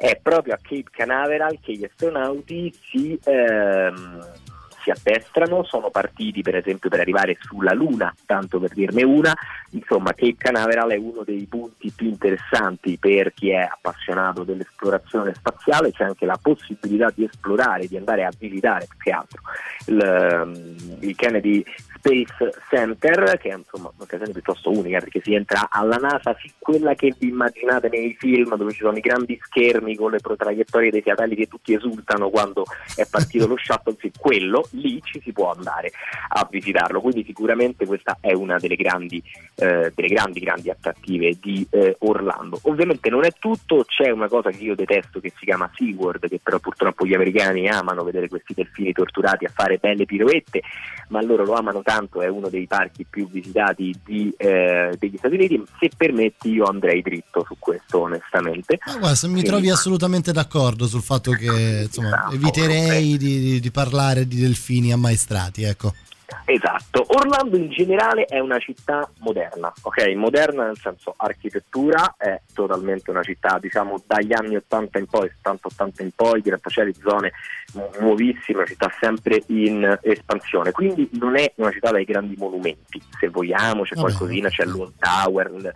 [0.00, 4.26] È proprio a Cape Canaveral che gli astronauti si, ehm,
[4.82, 9.36] si addestrano, sono partiti per esempio per arrivare sulla Luna, tanto per dirne una,
[9.72, 15.92] insomma Cape Canaveral è uno dei punti più interessanti per chi è appassionato dell'esplorazione spaziale,
[15.92, 19.42] c'è anche la possibilità di esplorare, di andare a visitare più che altro
[19.88, 21.62] il, ehm, il Kennedy
[22.00, 27.14] Space Center, che è insomma un'occasione piuttosto unica perché si entra alla NASA, quella che
[27.18, 31.42] vi immaginate nei film dove ci sono i grandi schermi con le protraiettorie dei satelliti
[31.42, 32.64] e tutti esultano quando
[32.96, 35.92] è partito lo shuttle, sì, quello lì ci si può andare
[36.28, 39.22] a visitarlo, quindi sicuramente questa è una delle grandi,
[39.56, 42.58] eh, delle grandi, grandi attrattive di eh, Orlando.
[42.62, 46.40] Ovviamente non è tutto, c'è una cosa che io detesto che si chiama SeaWorld, che
[46.42, 50.62] però purtroppo gli americani amano vedere questi delfini torturati a fare belle piroette,
[51.08, 51.89] ma loro lo amano tanto,
[52.22, 55.62] è uno dei parchi più visitati di, eh, degli Stati Uniti.
[55.78, 58.78] Se permetti, io andrei dritto su questo, onestamente.
[58.86, 59.46] Ma guarda, se mi Sì.
[59.46, 65.62] trovi assolutamente d'accordo sul fatto che insomma, eviterei di, di- di parlare di delfini ammaestrati,
[65.64, 65.92] ecco.
[66.44, 70.14] Esatto, Orlando in generale è una città moderna, ok?
[70.14, 76.02] Moderna nel senso architettura, è totalmente una città, diciamo, dagli anni 80 in poi, 70-80
[76.02, 77.32] in poi, grattacieli, zone
[77.74, 83.00] nu- nuovissime, una città sempre in espansione, quindi non è una città dai grandi monumenti,
[83.18, 85.72] se vogliamo, c'è qualcosina, c'è l'Old Tower,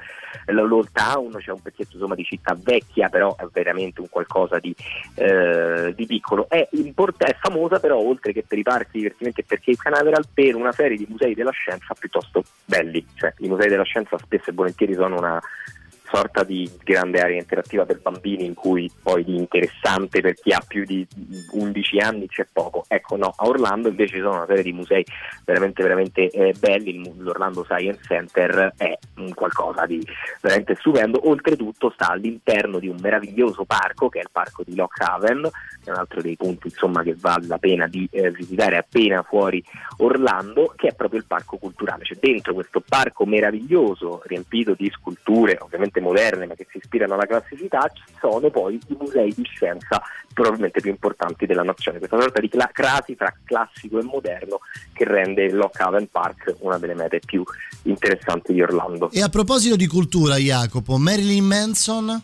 [0.46, 4.74] l'Old Town, c'è un pezzetto insomma di città vecchia, però è veramente un qualcosa di,
[5.14, 6.48] eh, di piccolo.
[6.48, 9.76] È, import- è famosa però oltre che per i parchi di divertimento e per Cape
[9.76, 14.18] Canaveral per una serie di musei della scienza piuttosto belli, cioè i musei della scienza
[14.18, 15.40] spesso e volentieri sono una
[16.14, 20.62] sorta di grande area interattiva per bambini in cui poi di interessante per chi ha
[20.64, 21.04] più di
[21.50, 22.84] 11 anni c'è poco.
[22.86, 25.04] Ecco no, a Orlando invece ci sono una serie di musei
[25.44, 28.96] veramente veramente eh, belli, l'Orlando Science Center è
[29.34, 30.06] qualcosa di
[30.40, 35.00] veramente stupendo, oltretutto sta all'interno di un meraviglioso parco che è il parco di Lock
[35.00, 35.42] Haven,
[35.82, 39.22] che è un altro dei punti insomma che vale la pena di eh, visitare appena
[39.22, 39.62] fuori
[39.98, 45.58] Orlando, che è proprio il parco culturale, cioè dentro questo parco meraviglioso riempito di sculture
[45.60, 50.00] ovviamente moderne ma che si ispirano alla classicità, ci sono poi i musei di scienza
[50.32, 54.60] probabilmente più importanti della nazione, questa sorta di cla- crasi tra classico e moderno
[54.92, 57.42] che rende Lock Haven Park una delle mete più
[57.82, 59.10] interessanti di Orlando.
[59.10, 62.22] E a proposito di cultura, Jacopo, Marilyn Manson,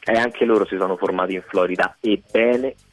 [0.00, 2.92] E anche loro si sono formati in Florida, ebbene sì.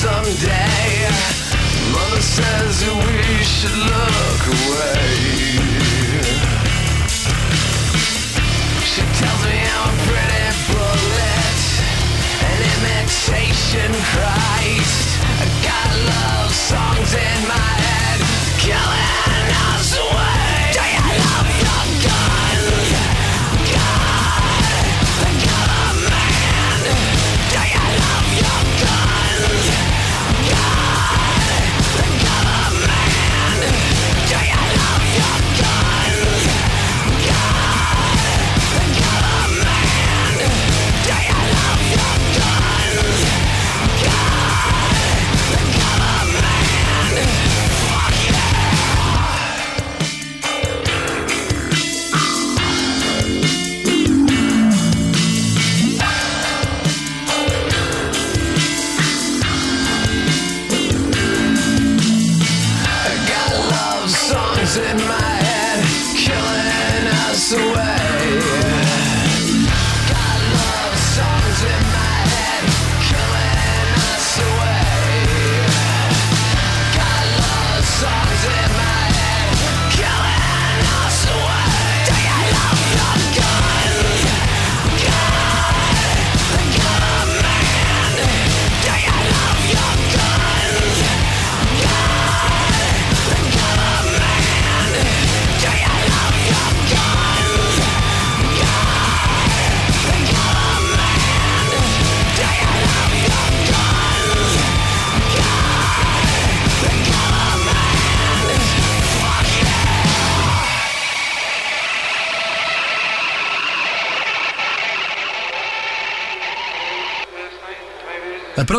[0.00, 1.12] someday.
[1.92, 5.12] Mother says that we should look away.
[8.80, 11.60] She tells me I'm a pretty bullet,
[12.48, 15.20] an imitation Christ.
[15.36, 18.18] I got love songs in my head,
[18.56, 18.99] killing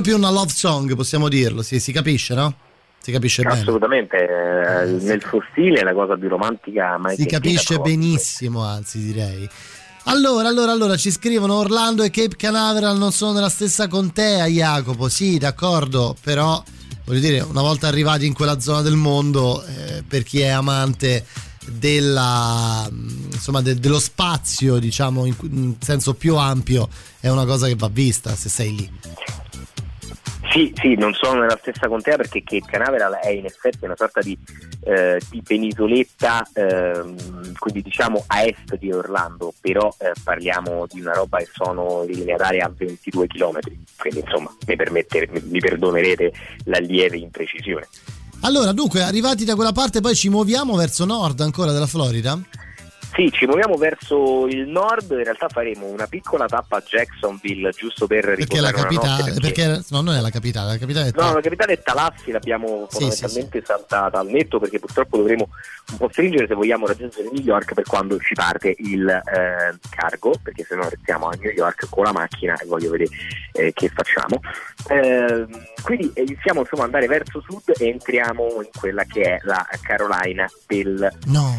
[0.01, 2.53] proprio una love song, possiamo dirlo, si, si capisce, no?
[2.99, 3.61] Si capisce bene.
[3.61, 8.99] Assolutamente, eh, nel suo stile è la cosa più romantica mai Si capisce benissimo, anzi
[8.99, 9.47] direi.
[10.05, 15.07] Allora, allora, allora, ci scrivono Orlando e Cape Canaveral non sono nella stessa contea, Jacopo.
[15.07, 16.63] Sì, d'accordo, però
[17.05, 21.25] voglio dire, una volta arrivati in quella zona del mondo, eh, per chi è amante
[21.67, 27.67] della, mh, insomma, de- dello spazio, diciamo, in, in senso più ampio, è una cosa
[27.67, 28.91] che va vista se sei lì.
[30.51, 34.19] Sì, sì, non sono nella stessa contea perché Cape Canaveral è in effetti una sorta
[34.19, 34.37] di,
[34.83, 41.13] eh, di penisoletta, ehm, quindi diciamo a est di Orlando, però eh, parliamo di una
[41.13, 43.59] roba che sono in linea d'aria a 22 km,
[43.97, 46.33] quindi insomma mi, permette, mi perdonerete
[46.65, 47.87] la lieve imprecisione.
[48.41, 52.37] Allora, dunque, arrivati da quella parte, poi ci muoviamo verso nord ancora della Florida?
[53.21, 58.07] Sì, ci muoviamo verso il nord, in realtà faremo una piccola tappa a Jacksonville giusto
[58.07, 61.33] per Perché è la capitale, perché no, non è la capitale, la capitale è No,
[61.35, 65.49] la capitale è Talassi, l'abbiamo Sì, fondamentalmente saltata al netto perché purtroppo dovremo
[65.91, 70.33] un po' stringere se vogliamo raggiungere New York per quando ci parte il eh, cargo,
[70.41, 73.11] perché se no restiamo a New York con la macchina e voglio vedere
[73.51, 74.39] eh, che facciamo.
[74.87, 75.45] Eh,
[75.83, 80.49] quindi iniziamo insomma ad andare verso sud e entriamo in quella che è la Carolina
[80.65, 81.07] del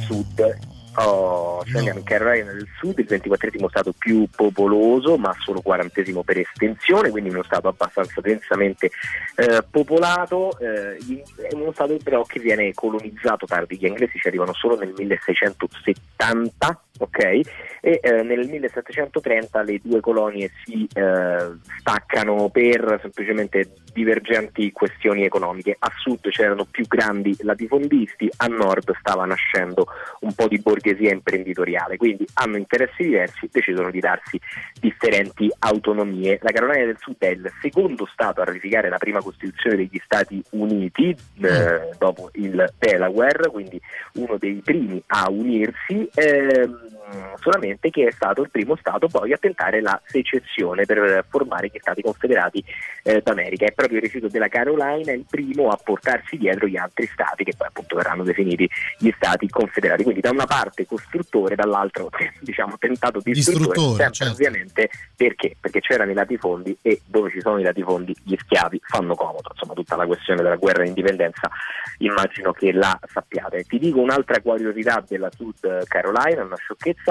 [0.08, 0.80] sud.
[0.96, 6.38] Oh, andiamo in Carolina del Sud, il 24 stato più popoloso, ma solo 40 per
[6.38, 8.90] estensione, quindi uno stato abbastanza densamente
[9.36, 14.52] eh, popolato, eh, è uno stato però che viene colonizzato tardi, gli inglesi ci arrivano
[14.52, 17.40] solo nel 1670, ok?
[17.80, 25.76] E eh, nel 1730 le due colonie si eh, staccano per semplicemente divergenti questioni economiche.
[25.78, 29.86] A sud c'erano più grandi latifondisti, a nord stava nascendo
[30.20, 34.40] un po' di borghesia imprenditoriale, quindi hanno interessi diversi, decidono di darsi
[34.80, 36.38] differenti autonomie.
[36.42, 40.42] La Carolina del Sud è il secondo Stato a ratificare la prima Costituzione degli Stati
[40.50, 41.10] Uniti
[41.40, 43.80] eh, dopo il Delaware, quindi
[44.14, 46.08] uno dei primi a unirsi.
[46.14, 47.01] ehm, know
[47.40, 51.78] solamente che è stato il primo Stato poi a tentare la secessione per formare gli
[51.78, 52.64] Stati Confederati
[53.02, 56.76] eh, d'America e proprio il residuo della Carolina è il primo a portarsi dietro gli
[56.76, 58.68] altri stati che poi appunto verranno definiti
[58.98, 60.02] gli stati confederati.
[60.02, 62.08] Quindi da una parte costruttore, dall'altro
[62.40, 64.32] diciamo tentato distruttore, Distruttore, sempre certo.
[64.32, 65.56] ovviamente perché?
[65.60, 69.50] Perché c'erano i latifondi e dove ci sono i latifondi gli schiavi fanno comodo.
[69.52, 71.50] Insomma tutta la questione della guerra d'indipendenza
[71.98, 73.64] immagino che la sappiate.
[73.64, 77.01] Ti dico un'altra curiosità della Sud Carolina, una sciocchezza.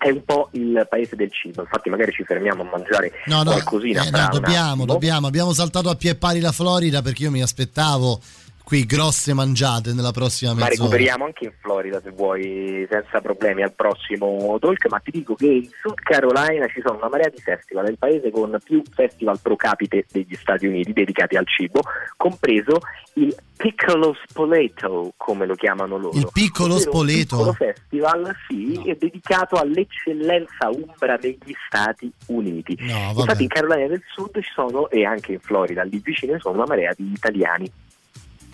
[0.00, 3.50] È un po' il paese del cibo, infatti magari ci fermiamo a mangiare No, no,
[3.50, 4.04] qualcosina.
[4.06, 5.26] eh, no, dobbiamo, dobbiamo.
[5.26, 8.20] Abbiamo saltato a pie pari la Florida perché io mi aspettavo
[8.68, 10.90] qui grosse mangiate nella prossima Ma mezz'ora.
[10.90, 15.46] recuperiamo anche in Florida se vuoi, senza problemi al prossimo talk, ma ti dico che
[15.46, 19.38] in Sud Carolina ci sono una marea di festival, è il paese con più festival
[19.40, 21.80] pro capite degli Stati Uniti dedicati al cibo,
[22.18, 22.78] compreso
[23.14, 26.18] il Piccolo Spoleto, come lo chiamano loro.
[26.18, 27.36] Il piccolo spoleto.
[27.38, 32.76] piccolo festival, sì, è dedicato all'eccellenza umbra degli Stati Uniti.
[32.80, 33.14] No.
[33.16, 36.56] Infatti in Carolina del Sud ci sono, e anche in Florida, lì vicino, ci sono
[36.56, 37.72] una marea di italiani.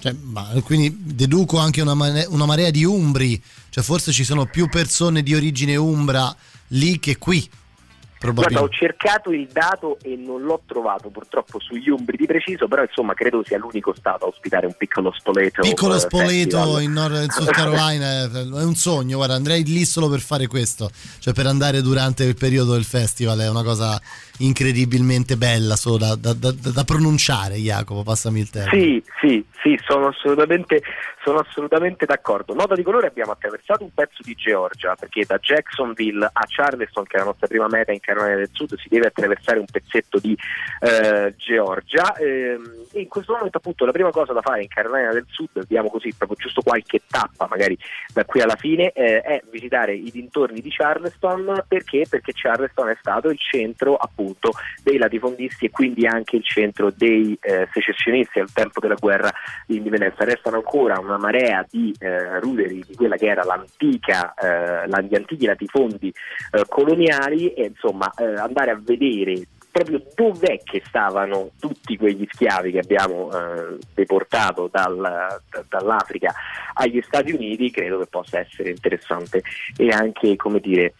[0.04, 0.14] Cioè,
[0.62, 5.22] quindi deduco anche una, mane- una marea di umbri, cioè forse ci sono più persone
[5.22, 6.34] di origine umbra
[6.68, 7.48] lì che qui.
[8.20, 12.80] Guarda, ho cercato il dato e non l'ho trovato purtroppo sugli Umbri di preciso, però
[12.80, 15.60] insomma credo sia l'unico stato a ospitare un piccolo spoleto.
[15.60, 19.84] Piccolo eh, spoleto in, Nord- in South Carolina è, è un sogno, guarda, andrei lì
[19.84, 24.00] solo per fare questo, cioè per andare durante il periodo del festival, è una cosa
[24.38, 28.82] incredibilmente bella solo da, da- da- da pronunciare, Jacopo, passami il termine.
[28.82, 30.82] Sì, sì, sì, sono assolutamente,
[31.22, 32.54] sono assolutamente d'accordo.
[32.54, 37.16] Nota di colore abbiamo attraversato un pezzo di Georgia, perché da Jacksonville a Charleston, che
[37.16, 40.36] è la nostra prima meta in Carolina del Sud, si deve attraversare un pezzetto di
[40.80, 42.16] eh, Georgia.
[42.16, 45.50] ehm, e in questo momento appunto la prima cosa da fare in Carolina del Sud,
[45.54, 47.78] abbiamo così proprio giusto qualche tappa magari
[48.12, 52.04] da qui alla fine, eh, è visitare i dintorni di Charleston, perché?
[52.08, 54.23] Perché Charleston è stato il centro appunto
[54.82, 59.30] dei latifondisti e quindi anche il centro dei eh, secessionisti al tempo della guerra
[59.66, 60.24] di indipendenza.
[60.24, 65.46] Restano ancora una marea di eh, ruderi di quella che era l'antica, eh, gli antichi
[65.46, 66.12] latifondi
[66.52, 72.70] eh, coloniali e insomma eh, andare a vedere proprio dov'è che stavano tutti quegli schiavi
[72.70, 76.32] che abbiamo eh, deportato dal- da- dall'Africa
[76.74, 79.42] agli Stati Uniti credo che possa essere interessante
[79.76, 80.94] e anche come dire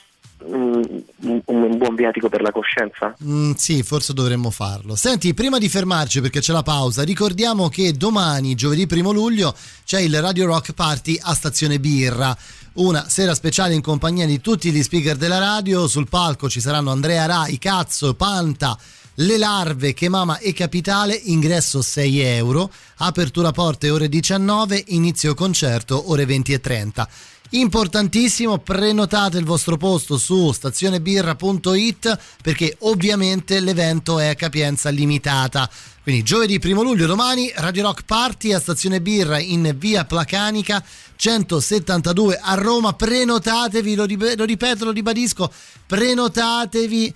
[0.47, 1.03] un,
[1.47, 4.97] un- buon viatico per la coscienza Mm, sì, forse dovremmo farlo.
[4.97, 9.55] Senti, prima di fermarci perché c'è la pausa, ricordiamo che domani, giovedì primo luglio,
[9.85, 12.37] c'è il Radio Rock Party a Stazione Birra.
[12.75, 15.87] Una sera speciale in compagnia di tutti gli speaker della radio.
[15.87, 18.77] Sul palco ci saranno Andrea Rai, Cazzo, Panta,
[19.15, 21.15] Le Larve, Che Mama e Capitale.
[21.15, 22.71] Ingresso 6 euro.
[22.97, 27.09] Apertura porte ore 19, inizio concerto ore 20 e 30.
[27.55, 35.71] Importantissimo, prenotate il vostro posto su stazionebirra.it perché ovviamente l'evento è a capienza limitata.
[36.03, 42.41] Quindi giovedì 1 luglio domani Radio Rock Party a Stazione Birra in via Placanica 172
[42.43, 42.93] a Roma.
[42.93, 45.49] Prenotatevi, lo, rip- lo ripeto, lo ribadisco,
[45.87, 47.15] prenotatevi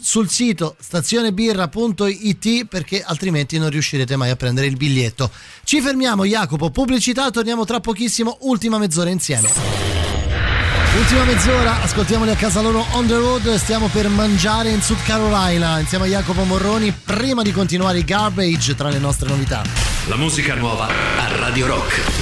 [0.00, 5.30] sul sito stazionebirra.it perché altrimenti non riuscirete mai a prendere il biglietto.
[5.64, 9.48] Ci fermiamo Jacopo, pubblicità, torniamo tra pochissimo, ultima mezz'ora insieme.
[10.98, 15.78] Ultima mezz'ora, ascoltiamoli a casa loro on the road, stiamo per mangiare in Sud Carolina
[15.78, 19.62] insieme a Jacopo Morroni prima di continuare i garbage tra le nostre novità.
[20.08, 22.21] La musica nuova a Radio Rock.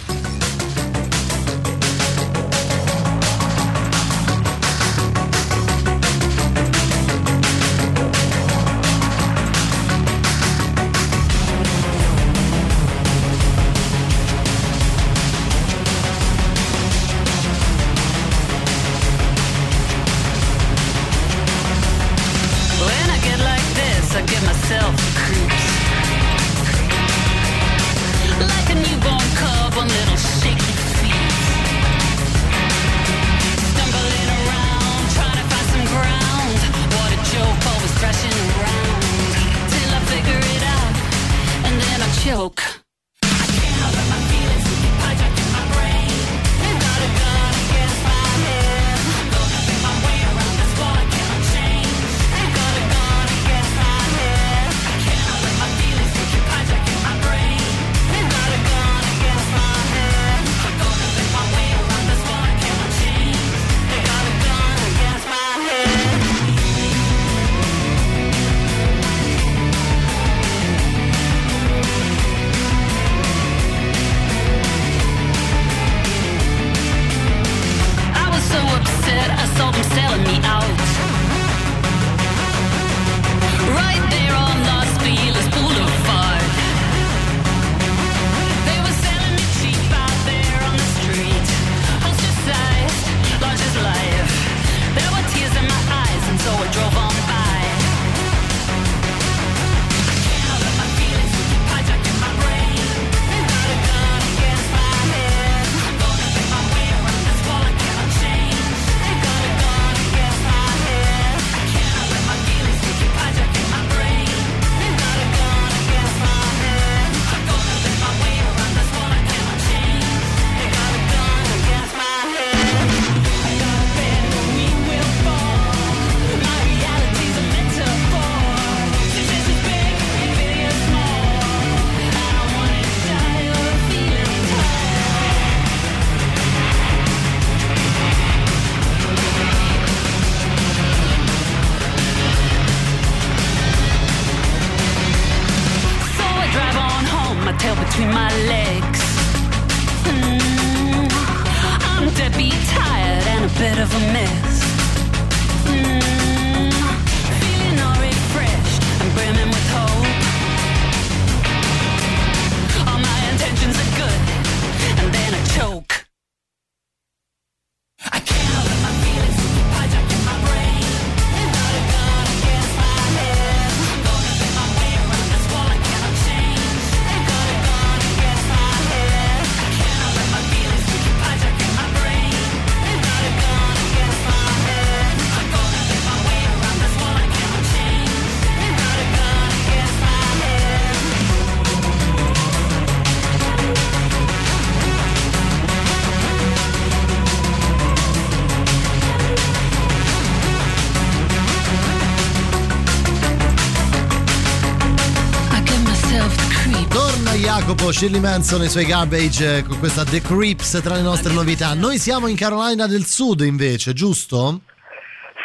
[207.90, 211.32] Jacopo, Shirley Manson e i suoi garbage eh, con questa The Creeps tra le nostre
[211.32, 211.74] novità.
[211.74, 214.62] Noi siamo in Carolina del Sud invece, giusto?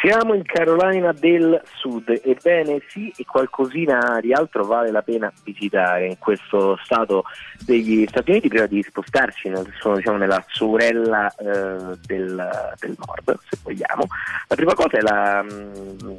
[0.06, 6.06] Siamo in Carolina del Sud, ebbene sì, e qualcosina di altro vale la pena visitare
[6.06, 7.24] in questo stato
[7.64, 13.58] degli Stati Uniti prima di spostarci nel- diciamo, nella sorella eh, del, del nord, se
[13.64, 14.06] vogliamo.
[14.46, 16.14] La prima cosa è la, mm,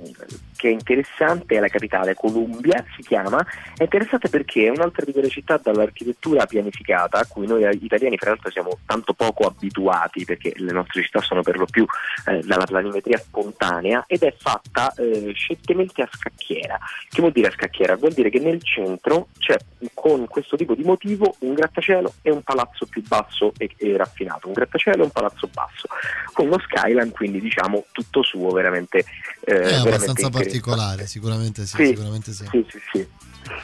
[0.57, 3.39] che è interessante è la capitale, Columbia si chiama,
[3.77, 8.31] è interessante perché è un'altra di quelle città dall'architettura pianificata a cui noi italiani fra
[8.31, 11.85] l'altro siamo tanto poco abituati perché le nostre città sono per lo più
[12.25, 13.75] eh, dalla planimetria spontanea
[14.07, 16.77] ed è fatta eh, scientemente a scacchiera.
[17.09, 17.95] Che vuol dire a scacchiera?
[17.95, 19.57] Vuol dire che nel centro c'è
[19.93, 24.47] con questo tipo di motivo un grattacielo e un palazzo più basso e, e raffinato,
[24.47, 25.87] un grattacielo e un palazzo basso,
[26.33, 29.05] con uno skyline quindi diciamo tutto suo veramente,
[29.41, 32.45] eh, È abbastanza particolare, sicuramente sì, Sì, sicuramente sì.
[32.49, 33.07] Sì, sì, sì.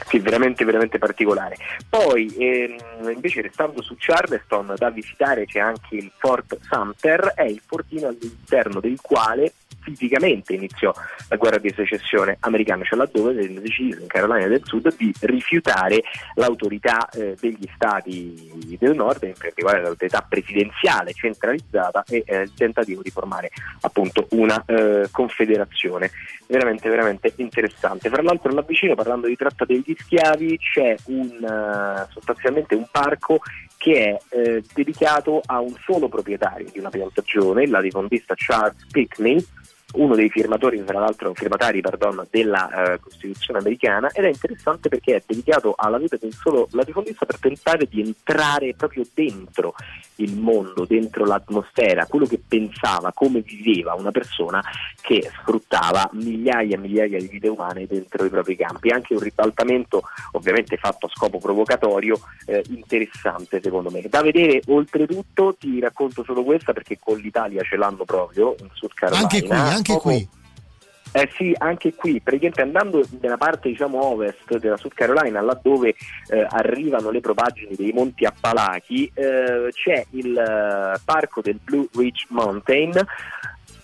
[0.06, 1.56] Sì, veramente, veramente particolare.
[1.88, 7.60] Poi, ehm, invece, restando su Charleston, da visitare c'è anche il Fort Sumter, è il
[7.64, 10.92] fortino all'interno del quale fisicamente iniziò
[11.28, 16.02] la guerra di secessione americana, cioè laddove venne deciso in Carolina del Sud di rifiutare
[16.34, 23.02] l'autorità eh, degli stati del nord, in particolare l'autorità presidenziale centralizzata e eh, il tentativo
[23.02, 26.10] di formare appunto una eh, confederazione.
[26.46, 28.10] Veramente, veramente interessante.
[28.10, 33.40] Fra l'altro là vicino, parlando di tratta degli schiavi, c'è un, eh, sostanzialmente un parco
[33.84, 39.44] che è eh, dedicato a un solo proprietario di una piantagione, il latifondista Charles Pickney,
[39.94, 45.16] uno dei firmatori, tra l'altro firmatari pardon, della eh, Costituzione americana ed è interessante perché
[45.16, 49.74] è dedicato alla vita di un solo latifondista per tentare di entrare proprio dentro
[50.16, 54.62] il mondo, dentro l'atmosfera, quello che pensava, come viveva una persona
[55.00, 58.90] che sfruttava migliaia e migliaia di vite umane dentro i propri campi.
[58.90, 60.02] Anche un ribaltamento
[60.32, 64.02] ovviamente fatto a scopo provocatorio eh, interessante secondo me.
[64.08, 68.92] Da vedere oltretutto ti racconto solo questa perché con l'Italia ce l'hanno proprio in Sud
[68.94, 69.22] Carolina.
[69.22, 70.28] Anche qui, anche Poco- qui.
[71.12, 75.94] eh sì, anche qui, praticamente andando nella parte diciamo ovest della Sud Carolina, laddove
[76.28, 82.26] eh, arrivano le propagini dei monti Appalachi, eh, c'è il eh, parco del Blue Ridge
[82.30, 82.92] Mountain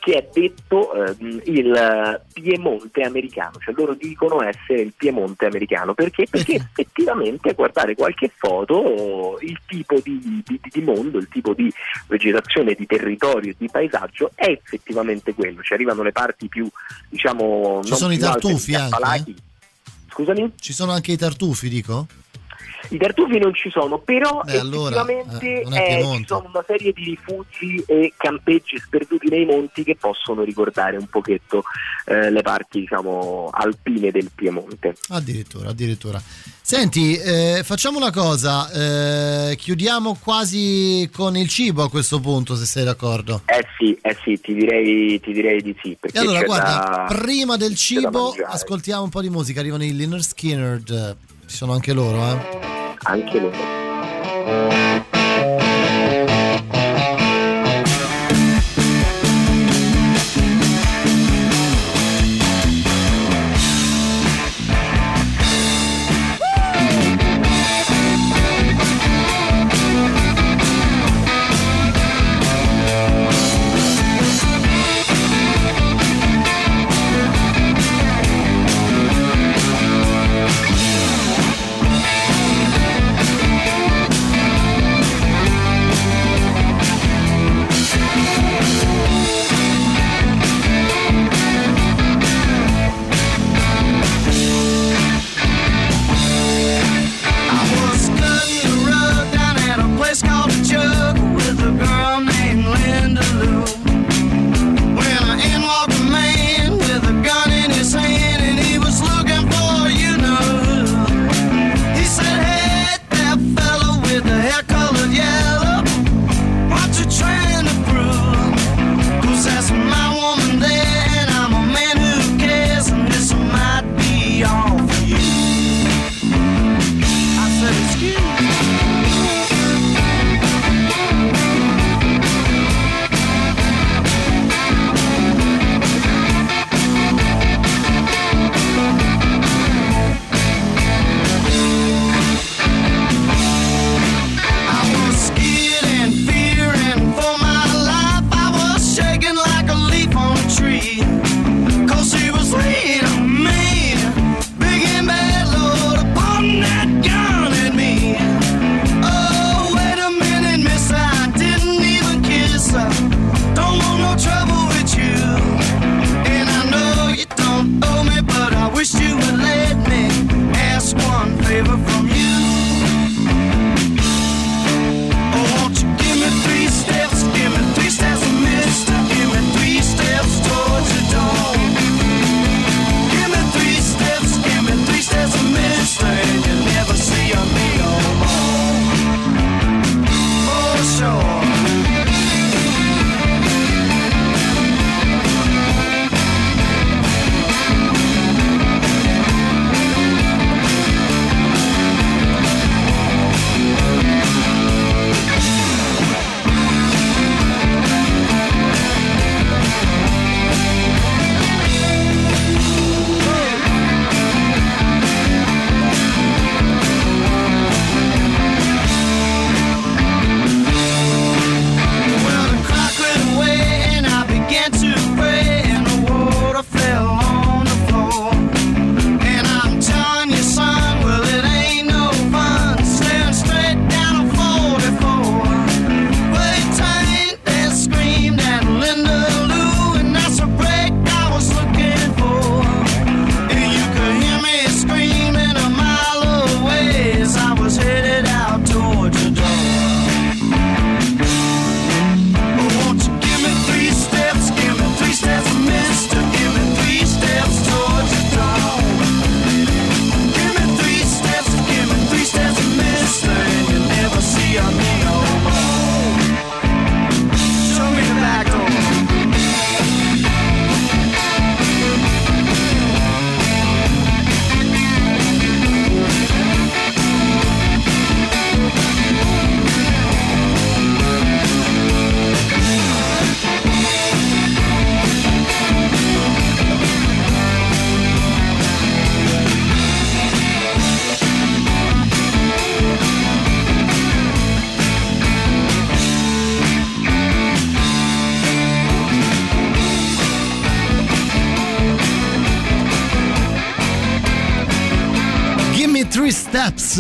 [0.01, 1.15] che è detto eh,
[1.45, 6.27] il eh, Piemonte americano, cioè loro dicono essere il Piemonte americano, perché?
[6.29, 11.71] Perché effettivamente a guardare qualche foto il tipo di, di- di mondo, il tipo di
[12.09, 16.69] vegetazione, di territorio, di paesaggio è effettivamente quello, ci arrivano le parti più
[17.09, 19.37] diciamo Ci non sono i più alte tartufi degli anche, Appalachi.
[20.09, 20.53] Scusami?
[20.59, 22.07] Ci sono anche i tartufi, dico?
[22.89, 26.19] I tartufi non ci sono, però Beh, allora, effettivamente eh, è eh, Piemonte.
[26.19, 31.07] ci sono una serie di rifugi e campeggi sperduti nei monti che possono ricordare un
[31.07, 31.63] pochetto
[32.07, 34.97] eh, le parti diciamo alpine del Piemonte.
[35.09, 36.21] Addirittura, addirittura.
[36.63, 42.65] Senti, eh, facciamo una cosa, eh, chiudiamo quasi con il cibo a questo punto, se
[42.65, 43.43] sei d'accordo.
[43.47, 45.97] Eh sì, eh sì, ti direi, ti direi di sì.
[46.01, 50.23] E allora, guarda, da- prima del cibo ascoltiamo un po' di musica, arrivano i Liner
[50.23, 50.81] Skinner,
[51.51, 52.59] ci sono anche loro, eh.
[53.03, 55.10] Anche loro.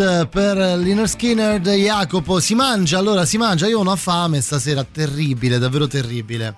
[0.01, 2.41] Per Liner Skinner e Jacopo.
[2.41, 3.67] Si mangia, allora si mangia.
[3.67, 6.57] Io ho una fame stasera terribile, davvero terribile.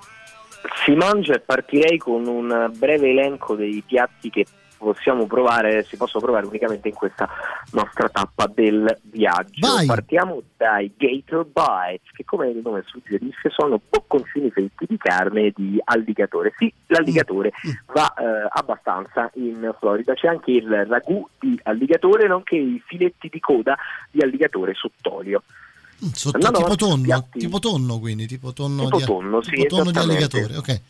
[0.85, 4.47] Si mangia e partirei con un breve elenco dei piatti che
[4.83, 7.29] possiamo provare, si possono provare unicamente in questa
[7.73, 9.67] nostra tappa del viaggio.
[9.67, 9.87] Vai.
[9.87, 15.81] Partiamo dai Gator Bites, che come il nome suggerisce sono bocconcini fritti di carne di
[15.85, 16.53] alligatore.
[16.57, 17.53] Sì, l'alligatore
[17.93, 23.41] va eh, abbastanza in Florida, c'è anche il ragù di alligatore, nonché i filetti di
[23.41, 23.77] coda
[24.11, 25.43] di alligatore sott'olio.
[26.05, 29.43] Mm, Sotto, No, no, tipo tonno, piatti- tipo tonno quindi, tipo tonno, Tipo di, tonno,
[29.43, 30.81] sì, tipo tonno di alligatore, ok.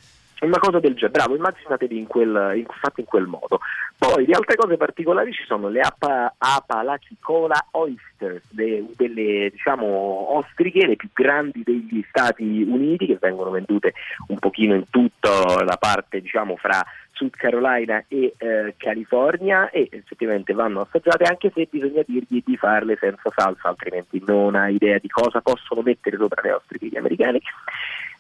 [0.43, 3.61] Una cosa del genere, bravo, immaginatevi in quel, in, fatto in quel modo.
[3.97, 10.85] Poi di altre cose particolari ci sono le apa, Apalachicola Oysters, de- delle diciamo ostriche,
[10.85, 13.95] le più grandi degli Stati Uniti, che vengono vendute
[14.29, 20.53] un pochino in tutta la parte diciamo fra Sud Carolina e eh, California e effettivamente
[20.55, 25.09] vanno assaggiate anche se bisogna dirgli di farle senza salsa, altrimenti non ha idea di
[25.09, 27.41] cosa possono mettere sopra le ostriche gli americani.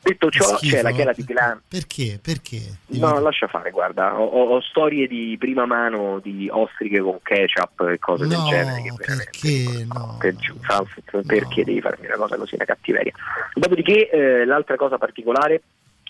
[0.02, 0.96] Detto ciò, Schifo, c'è la no?
[0.96, 1.62] chela di Glan.
[1.68, 2.18] Perché?
[2.20, 2.60] Perché?
[2.98, 7.98] No, lascia fare, guarda, ho, ho- storie di prima mano di ostriche con ketchup e
[8.00, 8.82] cose del No, genere.
[8.82, 10.16] Che perché no?
[10.18, 10.34] per
[10.66, 13.12] salsa, perché devi farmi una cosa così, una cattiveria.
[13.54, 15.62] Dopodiché, eh, l'altra cosa particolare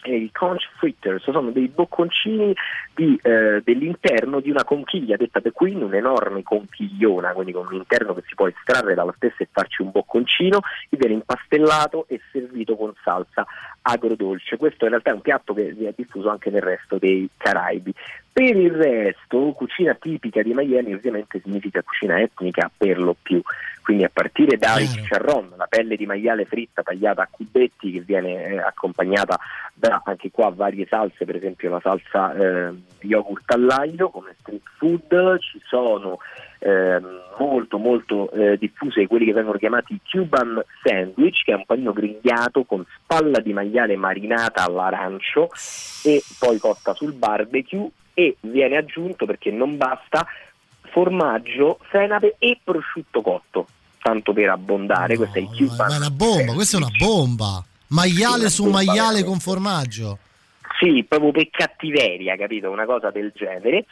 [0.03, 2.53] è i conch fritters, sono dei bocconcini
[2.93, 8.13] di, eh, dell'interno di una conchiglia detta The Queen, un'enorme conchigliona, quindi con un interno
[8.15, 10.61] che si può estrarre dalla stessa e farci un bocconcino,
[10.91, 13.47] che viene impastellato e servito con salsa
[13.83, 14.57] agrodolce.
[14.57, 17.93] Questo in realtà è un piatto che è diffuso anche nel resto dei Caraibi.
[18.35, 23.43] Per il resto, cucina tipica di Miami ovviamente significa cucina etnica per lo più,
[23.83, 28.45] quindi a partire dai chicharron, la pelle di maiale fritta tagliata a cubetti che viene
[28.47, 29.39] eh, accompagnata
[29.75, 35.39] da anche qua varie salse, per esempio la salsa eh, yogurt all'aglio come street food,
[35.41, 36.17] ci sono
[36.61, 41.93] ehm, molto molto eh, diffuse quelli che vengono chiamati Cuban sandwich, che è un panino
[41.93, 45.51] grigliato con spalla di maiale marinata all'arancio
[46.03, 50.27] e poi cotta sul barbecue e viene aggiunto perché non basta
[50.93, 53.67] formaggio, senape e prosciutto cotto,
[54.01, 57.65] tanto per abbondare, questo è il Cuban Ma è una bomba, questa è una bomba.
[57.89, 60.19] Maiale su maiale con formaggio.
[60.79, 62.71] Sì, proprio per cattiveria, capito?
[62.71, 63.85] Una cosa del genere.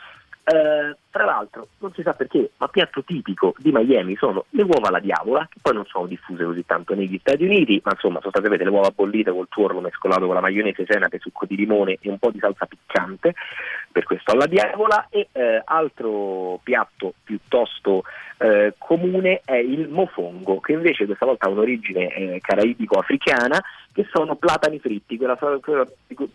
[0.51, 4.89] Eh, tra l'altro, non si sa perché, ma piatto tipico di Miami sono le uova
[4.89, 8.31] alla diavola, che poi non sono diffuse così tanto negli Stati Uniti, ma insomma, sono
[8.31, 11.99] state avete le uova bollite col tuorlo mescolato con la maionese, senape, succo di limone
[12.01, 13.35] e un po' di salsa piccante,
[13.93, 15.07] per questo alla diavola.
[15.09, 18.03] E eh, altro piatto piuttosto
[18.39, 23.61] eh, comune è il mofongo, che invece questa volta ha un'origine eh, caraibico-africana,
[23.93, 25.87] che sono platani fritti, quella, quella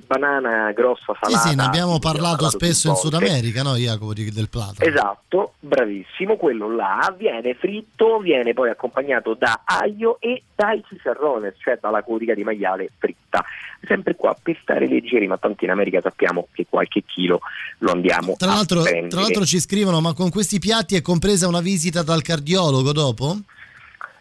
[0.07, 1.49] banana grossa Sì, salata.
[1.49, 3.13] sì, ne abbiamo parlato spesso in Sud.
[3.13, 4.89] America, no, Jacopo, del platano.
[4.89, 11.77] Esatto, bravissimo, quello là viene fritto, viene poi accompagnato da aglio e dai chicharrones, cioè
[11.81, 13.43] dalla codica di maiale fritta.
[13.87, 17.39] Sempre qua per stare leggeri, ma tanto in America sappiamo che qualche chilo
[17.79, 21.47] lo andiamo Tra a l'altro, tra l'altro ci scrivono, ma con questi piatti è compresa
[21.47, 23.37] una visita dal cardiologo dopo?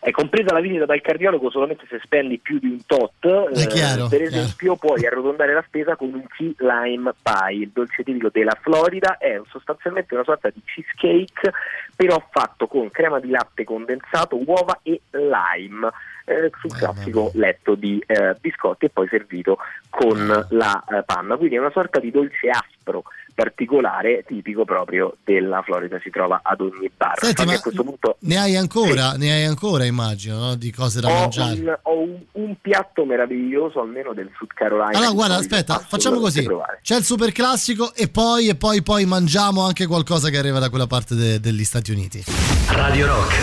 [0.05, 3.27] È compresa la visita dal cardiologo solamente se spendi più di un tot.
[3.27, 4.37] È eh, chiaro, per chiaro.
[4.37, 9.17] esempio, puoi arrotondare la spesa con un key lime pie, il dolce tipico della Florida.
[9.17, 11.51] È sostanzialmente una sorta di cheesecake,
[11.97, 15.89] però fatto con crema di latte condensato, uova e lime.
[16.27, 19.57] eh, sul classico letto di eh, biscotti e poi servito
[19.89, 21.37] con la eh, panna.
[21.37, 23.05] Quindi è una sorta di dolce aspro
[23.35, 27.19] particolare, tipico proprio della Florida, si trova ad ogni bar.
[27.19, 30.55] Senti, ma a questo punto ne hai ancora, ne hai ancora immagino, no?
[30.55, 31.61] di cose da ho, mangiare.
[31.61, 34.97] un, ho un, un piatto meraviglioso almeno del Sud Carolina.
[34.97, 36.43] Allora, guarda, aspetta, facciamo così.
[36.45, 36.79] provare.
[36.83, 40.71] C'è il super classico e poi, e poi, poi mangiamo anche qualcosa che arriva da
[40.71, 42.25] quella parte de- degli Stati Uniti.
[42.69, 43.35] Radio Rock,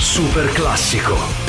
[0.00, 1.45] super classico.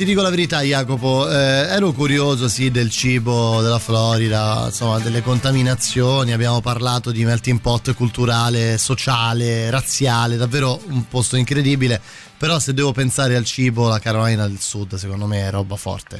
[0.00, 1.34] Ti dico la verità, Jacopo, eh,
[1.68, 7.94] ero curioso sì del cibo della Florida, insomma, delle contaminazioni, abbiamo parlato di melting pot
[7.94, 12.00] culturale, sociale, razziale, davvero un posto incredibile,
[12.38, 16.18] però se devo pensare al cibo, la Carolina del Sud secondo me è roba forte.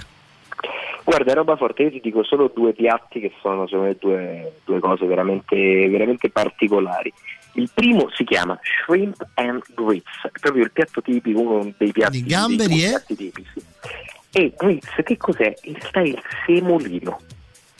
[1.02, 4.52] Guarda, è roba forte, io ti dico solo due piatti che sono secondo me due,
[4.62, 5.56] due cose veramente,
[5.88, 7.10] veramente particolari.
[7.54, 12.22] Il primo si chiama Shrimp and Grits, è proprio il piatto tipico, uno dei piatti,
[12.22, 12.88] Di gamberi dei e?
[12.88, 13.59] piatti tipici.
[14.32, 15.54] E grits, che cos'è?
[15.62, 17.18] In realtà è il semolino.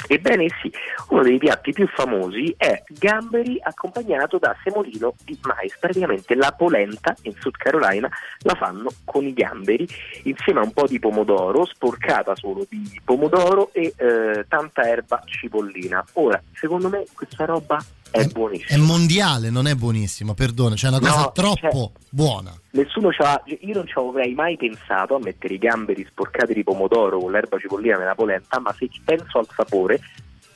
[0.06, 0.72] Ebbene sì,
[1.10, 5.76] uno dei piatti più famosi è gamberi accompagnato da semolino di mais.
[5.78, 8.08] Praticamente la polenta in South Carolina
[8.40, 9.86] la fanno con i gamberi
[10.24, 16.04] insieme a un po' di pomodoro, sporcata solo di pomodoro e eh, tanta erba cipollina.
[16.14, 17.78] Ora, secondo me questa roba
[18.10, 18.68] è buonissima.
[18.68, 22.54] È mondiale, non è buonissima, perdono, cioè è una cosa No, troppo cioè- buona.
[22.72, 27.18] Nessuno c'ha, io non ci avrei mai pensato a mettere i gamberi sporcati di pomodoro
[27.18, 30.00] con l'erba cipollina nella polenta, ma se penso al sapore,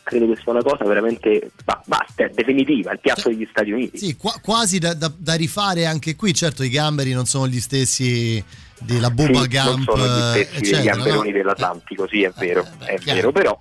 [0.05, 3.99] credo che sia una cosa veramente ba- basta, è definitiva, il piatto degli Stati Uniti.
[3.99, 7.61] Sì, qua- quasi da, da- da rifare anche qui, certo i gamberi non sono gli
[7.61, 8.43] stessi
[8.81, 11.37] della Bubba Sì, Gump, non sono gli stessi eh, eccetera, gamberoni no?
[11.37, 13.17] dell'Atlantico, sì è vero, è chiaro.
[13.19, 13.61] vero, però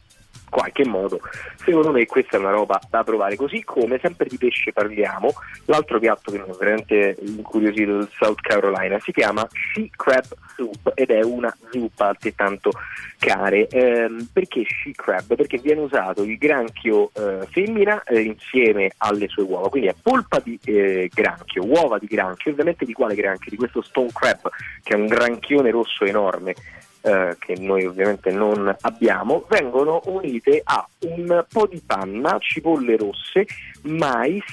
[0.53, 1.19] qualche modo
[1.65, 5.33] secondo me questa è una roba da provare, così come sempre di pesce parliamo,
[5.65, 10.25] l'altro piatto che mi ha veramente incuriosito del South Carolina si chiama She Crab
[10.55, 12.71] Soup ed è una zuppa altrettanto
[13.17, 15.35] care, Ehm, perché She Crab?
[15.35, 20.39] Perché viene usato il granchio eh, femmina eh, insieme alle sue uova, quindi è polpa
[20.39, 23.49] di eh, granchio, uova di granchio, ovviamente di quale granchio?
[23.49, 24.49] Di questo Stone Crab
[24.83, 26.53] che è un granchione rosso enorme
[27.05, 33.45] eh, che noi ovviamente non abbiamo, vengono unite a un po' di panna, cipolle rosse,
[33.81, 34.43] mais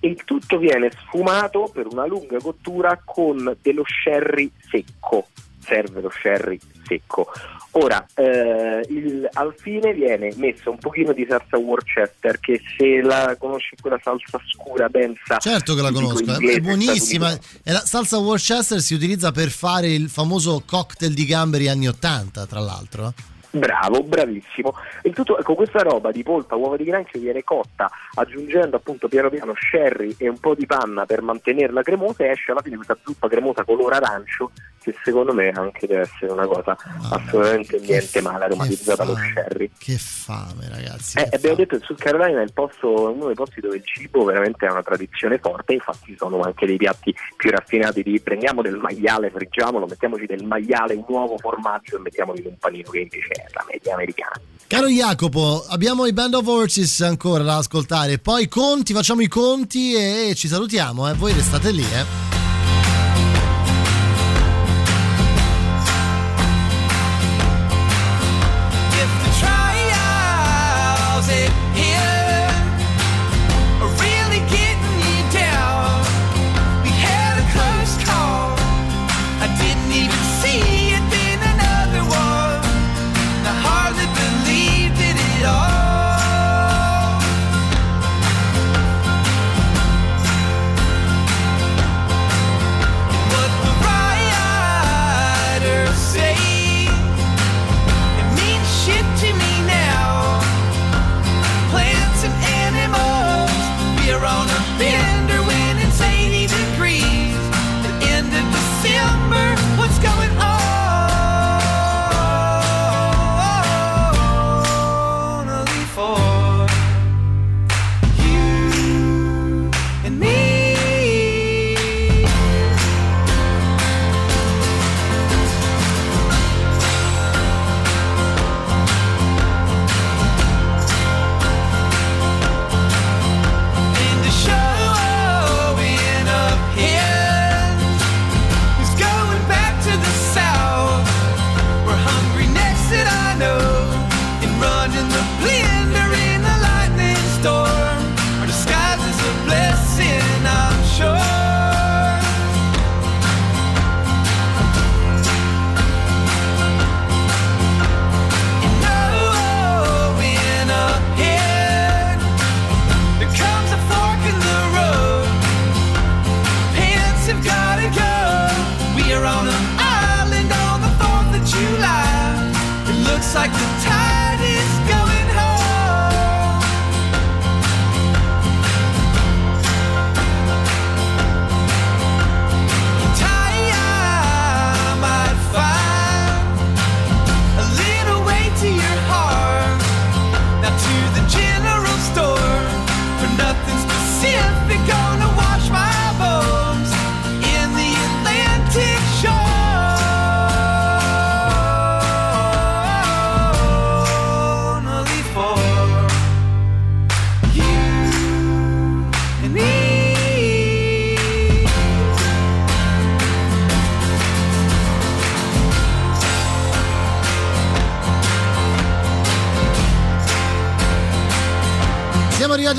[0.00, 5.26] e il tutto viene sfumato per una lunga cottura con dello sherry secco.
[5.58, 7.26] Serve lo sherry secco.
[7.72, 13.36] Ora, eh, il- al fine viene messa un pochino di salsa Worcester, che se la
[13.38, 15.36] conosci quella salsa scura, densa.
[15.38, 17.32] Certo che la conosco, è- inglese, è buonissima.
[17.62, 22.46] E la salsa Worcester si utilizza per fare il famoso cocktail di gamberi anni 80,
[22.46, 23.12] tra l'altro.
[23.50, 24.74] Bravo, bravissimo.
[25.04, 29.30] Il tutto, ecco, questa roba di polpa, uova di granchio viene cotta aggiungendo appunto piano
[29.30, 32.98] piano sherry e un po' di panna per mantenerla cremosa e esce alla fine questa
[33.02, 34.50] zuppa cremosa color arancio
[34.88, 36.76] che che secondo me anche deve essere una cosa
[37.10, 39.32] assolutamente niente male aromatizzata allo fame.
[39.34, 39.70] sherry.
[39.78, 41.18] Che fame, ragazzi.
[41.18, 44.24] Eh, abbiamo detto che sul Carolina è il posto, uno dei posti dove il cibo
[44.24, 48.76] veramente è una tradizione forte, infatti sono anche dei piatti più raffinati di prendiamo del
[48.76, 53.28] maiale, friggiamolo, mettiamoci del maiale, un uovo formaggio e mettiamoli in un panino che invece
[53.28, 54.40] è la media americana.
[54.66, 59.94] Caro Jacopo, abbiamo i Band of Horses ancora da ascoltare, poi conti, facciamo i conti
[59.94, 61.14] e ci salutiamo, eh.
[61.14, 61.82] voi restate lì.
[61.82, 62.37] Eh.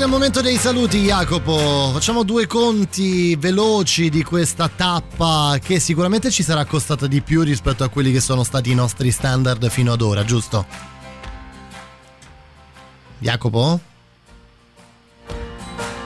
[0.00, 6.30] Arrivati al momento dei saluti Jacopo, facciamo due conti veloci di questa tappa che sicuramente
[6.30, 9.92] ci sarà costata di più rispetto a quelli che sono stati i nostri standard fino
[9.92, 10.64] ad ora, giusto?
[13.18, 13.80] Jacopo?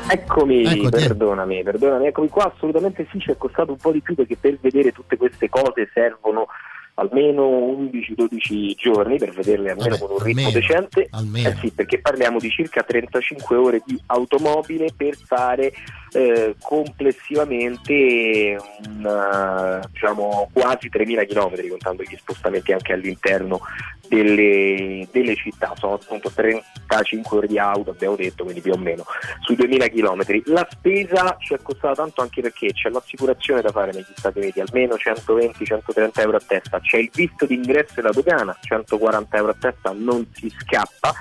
[0.06, 1.06] Eccomi, Eccoti.
[1.06, 4.58] perdonami, perdonami, eccomi qua, assolutamente sì, ci è costato un po' di più perché per
[4.60, 6.46] vedere tutte queste cose servono
[6.94, 7.48] almeno
[7.90, 11.08] 11-12 giorni per vederle almeno Vabbè, con un ritmo almeno, decente.
[11.10, 11.48] almeno.
[11.48, 15.72] Eh sì, perché parliamo di circa 35 ore di automobile per fare
[16.14, 23.60] eh, complessivamente un, eh, diciamo, quasi 3.000 km contando gli spostamenti anche all'interno
[24.08, 29.04] delle, delle città, sono appunto 35 ore di auto abbiamo detto, quindi più o meno
[29.40, 30.42] sui 2.000 km.
[30.52, 34.60] La spesa ci è costata tanto anche perché c'è l'assicurazione da fare negli Stati Uniti,
[34.60, 39.56] almeno 120-130 euro a testa, c'è il visto d'ingresso e la dogana, 140 euro a
[39.58, 41.12] testa, non si scappa,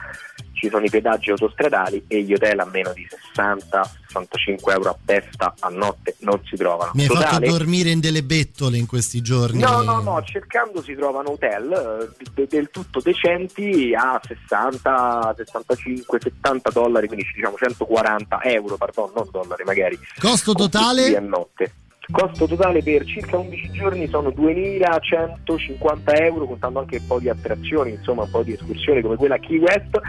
[0.63, 5.53] ci sono i pedaggi autostradali e gli hotel a meno di 60-65 euro a testa
[5.59, 6.91] a notte non si trovano.
[6.93, 7.47] Mi hai fatto Totale?
[7.47, 9.59] dormire in delle bettole in questi giorni.
[9.59, 16.19] No, no, no, cercando si trovano hotel eh, de- del tutto decenti a 60, 65,
[16.21, 19.99] 70 dollari, quindi diciamo 140 euro, pardon, non dollari magari.
[20.17, 21.13] Costo totale?
[21.17, 21.71] A notte.
[22.11, 27.91] Costo totale per circa 11 giorni sono 2.150 euro, contando anche un po' di attrazioni,
[27.91, 29.99] insomma un po' di escursioni come quella a Key West.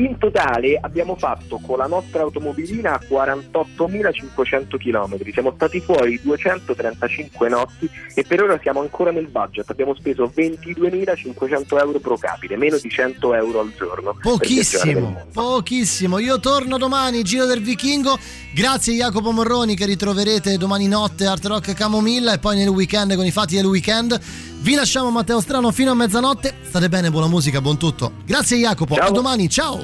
[0.00, 7.90] In totale abbiamo fatto con la nostra automobilina 48.500 km, siamo stati fuori 235 notti
[8.14, 12.88] e per ora siamo ancora nel budget, abbiamo speso 22.500 euro pro capite, meno di
[12.88, 14.16] 100 euro al giorno.
[14.22, 16.18] Pochissimo, pochissimo.
[16.18, 18.18] Io torno domani, Giro del Vichingo.
[18.54, 23.26] Grazie Jacopo Morroni che ritroverete domani notte Art Rock Camomilla e poi nel weekend con
[23.26, 24.18] i fatti del weekend.
[24.62, 26.54] Vi lasciamo Matteo Strano fino a mezzanotte.
[26.68, 28.12] State bene, buona musica, buon tutto.
[28.26, 29.78] Grazie Jacopo, a domani, ciao.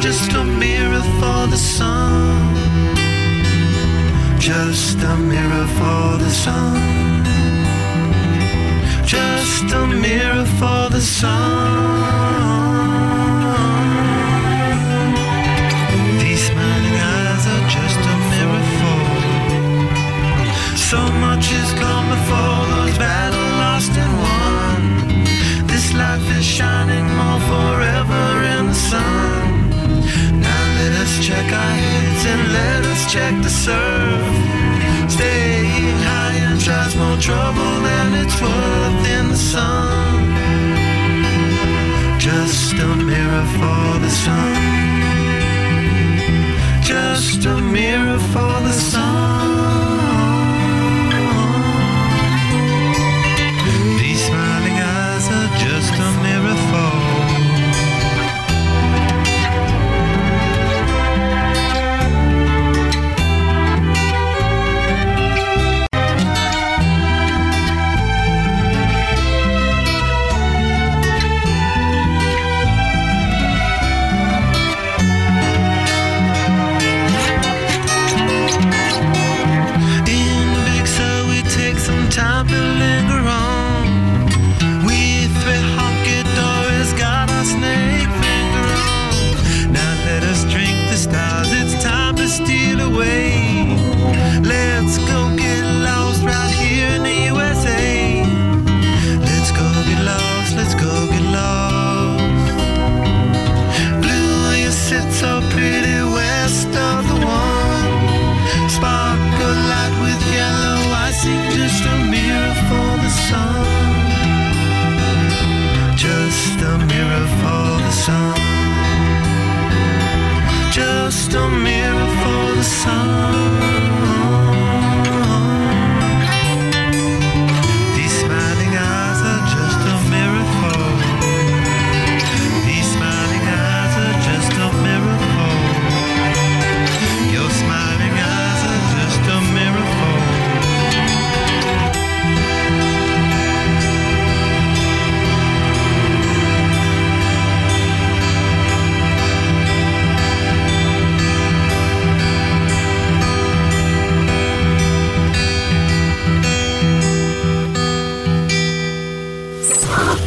[0.00, 2.54] just a mirror for the sun.
[4.38, 7.24] Just a mirror for the sun.
[9.04, 11.34] Just a mirror for the sun.
[16.20, 19.00] These smiling eyes are just a mirror for.
[20.76, 22.53] So much has come before
[22.98, 25.66] battle lost and won.
[25.66, 28.24] This life is shining more forever
[28.56, 29.70] in the sun.
[30.40, 34.26] Now let us check our heads and let us check the surf.
[35.10, 40.24] Staying high and tries more trouble than it's worth in the sun.
[42.18, 44.84] Just a mirror for the sun.
[46.82, 49.03] Just a mirror for the sun.